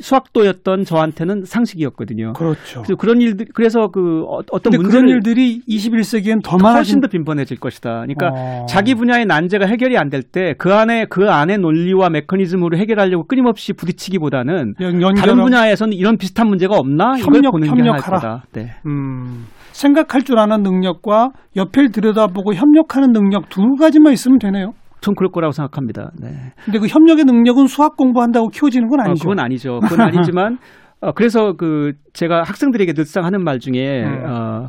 수학도였던 0.00 0.84
저한테는 0.84 1.44
상식이었거든요. 1.44 2.32
그렇죠. 2.34 2.82
그래서 2.82 2.96
그런 2.96 3.20
일들 3.20 3.46
그래서 3.54 3.88
그 3.88 4.24
어- 4.28 4.40
어떤 4.50 4.72
근데 4.72 4.76
그런 4.78 5.04
문제를 5.04 5.08
일들이 5.10 5.60
21세기엔 5.68 6.42
더 6.42 6.52
훨씬 6.52 6.62
많아진 6.62 7.00
더 7.00 7.08
빈번해질 7.08 7.58
것이다. 7.58 8.04
그러니까 8.06 8.30
어. 8.32 8.66
자기 8.68 8.94
분야의 8.94 9.26
난제가 9.26 9.66
해결이 9.66 9.96
안 9.98 10.10
될 10.10 10.22
때 10.32 10.54
그 10.58 10.72
안에 10.74 11.06
그 11.08 11.30
안에 11.30 11.56
논리와 11.56 12.08
메커니즘으로 12.10 12.76
해결하려고 12.78 13.26
끊임없이 13.26 13.72
부딪히기보다는 13.72 14.74
연- 14.80 14.98
연결함- 15.00 15.16
다른 15.20 15.36
분야에서는 15.42 15.92
이런 15.94 16.16
비슷한 16.16 16.48
문제가 16.48 16.76
없나 16.76 17.16
협력- 17.18 17.52
보는 17.52 17.68
협력하라. 17.68 18.42
네. 18.52 18.72
음, 18.86 19.46
생각할 19.72 20.22
줄 20.22 20.38
아는 20.38 20.62
능력과 20.62 21.30
옆을 21.56 21.90
들여다보고 21.92 22.54
협력하는 22.54 23.12
능력 23.12 23.48
두 23.50 23.74
가지만 23.78 24.12
있으면 24.12 24.38
되네요. 24.38 24.72
전 25.06 25.14
그럴 25.14 25.30
거라고 25.30 25.52
생각합니다. 25.52 26.10
네. 26.20 26.28
근데 26.64 26.80
그 26.80 26.88
협력의 26.88 27.24
능력은 27.26 27.68
수학 27.68 27.96
공부한다고 27.96 28.48
키워지는 28.48 28.88
건 28.88 28.98
어, 28.98 29.02
아니죠. 29.04 29.22
그건 29.22 29.38
아니죠. 29.38 29.80
그건 29.80 30.00
아니지만 30.00 30.58
어, 31.00 31.12
그래서 31.12 31.52
그 31.52 31.92
제가 32.12 32.42
학생들에게 32.42 32.92
늘상 32.94 33.24
하는 33.24 33.44
말 33.44 33.60
중에 33.60 34.04
음. 34.04 34.24
어, 34.26 34.68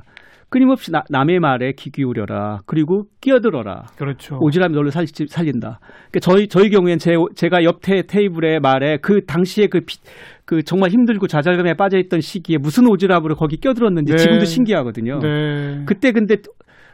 끊임없이 0.50 0.92
나- 0.92 1.04
남의 1.10 1.40
말에 1.40 1.72
귀 1.74 1.90
기울여라. 1.92 2.60
그리고 2.68 3.06
끼어들어라. 3.20 3.88
그렇죠. 3.98 4.40
오지랖이 4.40 4.74
너를 4.74 4.92
살, 4.92 5.08
살린다. 5.08 5.80
그러니까 6.12 6.20
저희 6.22 6.48
저희 6.48 6.70
경우엔 6.70 7.00
제, 7.00 7.16
제가 7.36 7.64
옆에 7.64 8.04
테이블의 8.04 8.60
말에 8.60 8.98
그 9.02 9.26
당시에 9.26 9.68
그, 9.68 9.82
피- 9.82 9.98
그 10.46 10.62
정말 10.64 10.92
힘들고 10.92 11.26
좌절감에 11.28 11.74
빠져있던 11.74 12.22
시기에 12.22 12.58
무슨 12.60 12.84
오지랖으로 12.86 13.36
거기 13.36 13.58
껴들었는지 13.58 14.12
네. 14.14 14.18
지금도 14.20 14.46
신기하거든요. 14.46 15.20
네. 15.20 15.82
그때 15.88 16.12
근데 16.12 16.38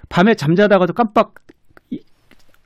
밤에 0.07 0.33
잠자다가도 0.35 0.93
깜빡 0.93 1.33
이- 1.49 1.53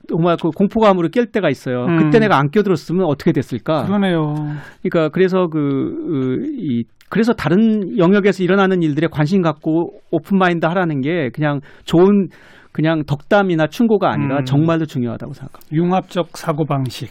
정말 0.08 0.36
그 0.40 0.50
공포감으로 0.50 1.08
깰 1.08 1.30
때가 1.30 1.48
있어요. 1.48 1.84
음. 1.84 1.96
그때 1.98 2.18
내가 2.18 2.38
안 2.38 2.50
껴들었으면 2.50 3.04
어떻게 3.04 3.32
됐을까? 3.32 3.84
그러네요. 3.84 4.34
그러니까 4.82 5.10
그래서 5.10 5.48
그, 5.48 5.58
그, 5.58 6.46
이, 6.56 6.84
그래서 7.10 7.32
다른 7.32 7.98
영역에서 7.98 8.42
일어나는 8.42 8.82
일들에 8.82 9.06
관심 9.10 9.42
갖고 9.42 9.92
오픈 10.10 10.38
마인드 10.38 10.66
하라는 10.66 11.00
게 11.00 11.30
그냥 11.32 11.60
좋은 11.84 12.28
그냥 12.70 13.02
덕담이나 13.06 13.66
충고가 13.66 14.12
아니라 14.12 14.38
음. 14.38 14.44
정말로 14.44 14.84
중요하다고 14.84 15.32
생각합니다. 15.32 15.74
융합적 15.74 16.36
사고 16.36 16.64
방식. 16.64 17.10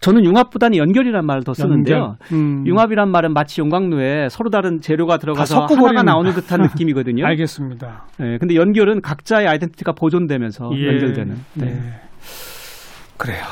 저는 0.00 0.24
융합보다는 0.24 0.76
연결이라는 0.78 1.26
말을 1.26 1.42
더 1.42 1.52
쓰는데요. 1.52 2.14
음. 2.32 2.64
융합이란 2.66 3.10
말은 3.10 3.32
마치 3.32 3.60
용광로에 3.60 4.28
서로 4.28 4.50
다른 4.50 4.80
재료가 4.80 5.16
들어가서 5.16 5.64
하나가 5.64 6.04
나오는 6.04 6.30
듯한 6.32 6.60
느낌이거든요. 6.62 7.26
알겠습니다. 7.26 8.04
네, 8.20 8.38
근데 8.38 8.54
연결은 8.54 9.00
각자의 9.00 9.48
아이덴티티가 9.48 9.92
보존되면서 9.92 10.70
예. 10.76 10.86
연결되는. 10.86 11.34
네. 11.54 11.64
네. 11.64 11.80
그래요. 13.16 13.42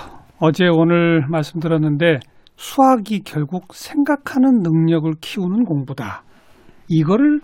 어제 0.40 0.66
오늘 0.68 1.22
말씀드렸는데 1.28 2.20
수학이 2.57 3.20
결국 3.24 3.74
생각하는 3.74 4.62
능력을 4.62 5.11
키우는 5.20 5.64
공부다. 5.64 6.22
이거를 6.88 7.40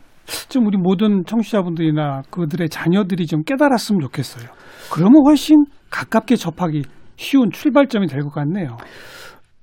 좀 0.49 0.67
우리 0.67 0.79
모든 0.79 1.25
청취자분들이나 1.27 2.23
그들의 2.31 2.69
자녀들이 2.69 3.27
좀 3.27 3.43
깨달았으면 3.43 4.01
좋겠어요. 4.01 4.49
그러면 4.93 5.23
훨씬 5.27 5.65
가깝게 5.91 6.37
접하기 6.37 6.83
쉬운 7.17 7.51
출발점이 7.51 8.07
될 8.07 8.23
것 8.23 8.31
같네요. 8.33 8.77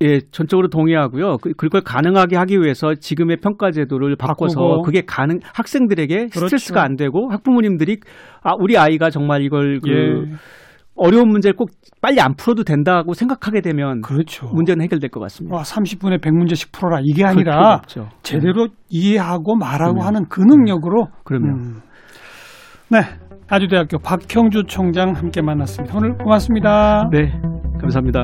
예, 0.04 0.20
전적으로 0.32 0.68
동의하고요. 0.70 1.38
그- 1.42 1.54
그걸 1.54 1.82
가능하게 1.82 2.36
하기 2.38 2.58
위해서 2.60 2.94
지금의 2.96 3.38
평가 3.38 3.72
제도를 3.72 4.16
바꿔서 4.16 4.60
바꾸고. 4.60 4.82
그게 4.84 5.02
가능 5.06 5.40
학생들에게 5.54 6.16
그렇죠. 6.28 6.40
스트레스가 6.48 6.82
안 6.84 6.96
되고 6.96 7.30
학부모님들이 7.32 7.98
아 8.42 8.54
우리 8.60 8.78
아이가 8.78 9.10
정말 9.12 9.42
이걸 9.44 9.80
그 9.80 9.90
예, 9.90 10.36
어려운 10.96 11.30
문제를 11.30 11.56
꼭 11.56 11.70
빨리 12.02 12.20
안 12.20 12.36
풀어도 12.36 12.64
된다고 12.64 13.14
생각하게 13.14 13.62
되면 13.62 14.02
그렇죠. 14.02 14.48
문제는 14.48 14.84
해결될 14.84 15.10
것 15.10 15.20
같습니다. 15.22 15.56
와, 15.56 15.64
30분에 15.64 16.20
100문제씩 16.22 16.72
풀어라. 16.72 17.00
이게 17.04 17.26
아니라. 17.26 17.82
제대로 18.24 18.68
이해하고 18.90 19.56
말하고 19.56 19.94
그럼요. 19.94 20.08
하는 20.08 20.26
그 20.30 20.42
능력으로 20.42 21.08
그럼요. 21.24 21.48
음. 21.56 21.82
네. 22.90 23.00
아주대학교 23.50 24.00
박형주 24.00 24.64
총장 24.68 25.14
함께 25.14 25.42
만났습니다. 25.42 25.98
오늘 25.98 26.18
고맙습니다. 26.18 27.10
네, 27.12 27.34
감사합니다. 27.82 28.24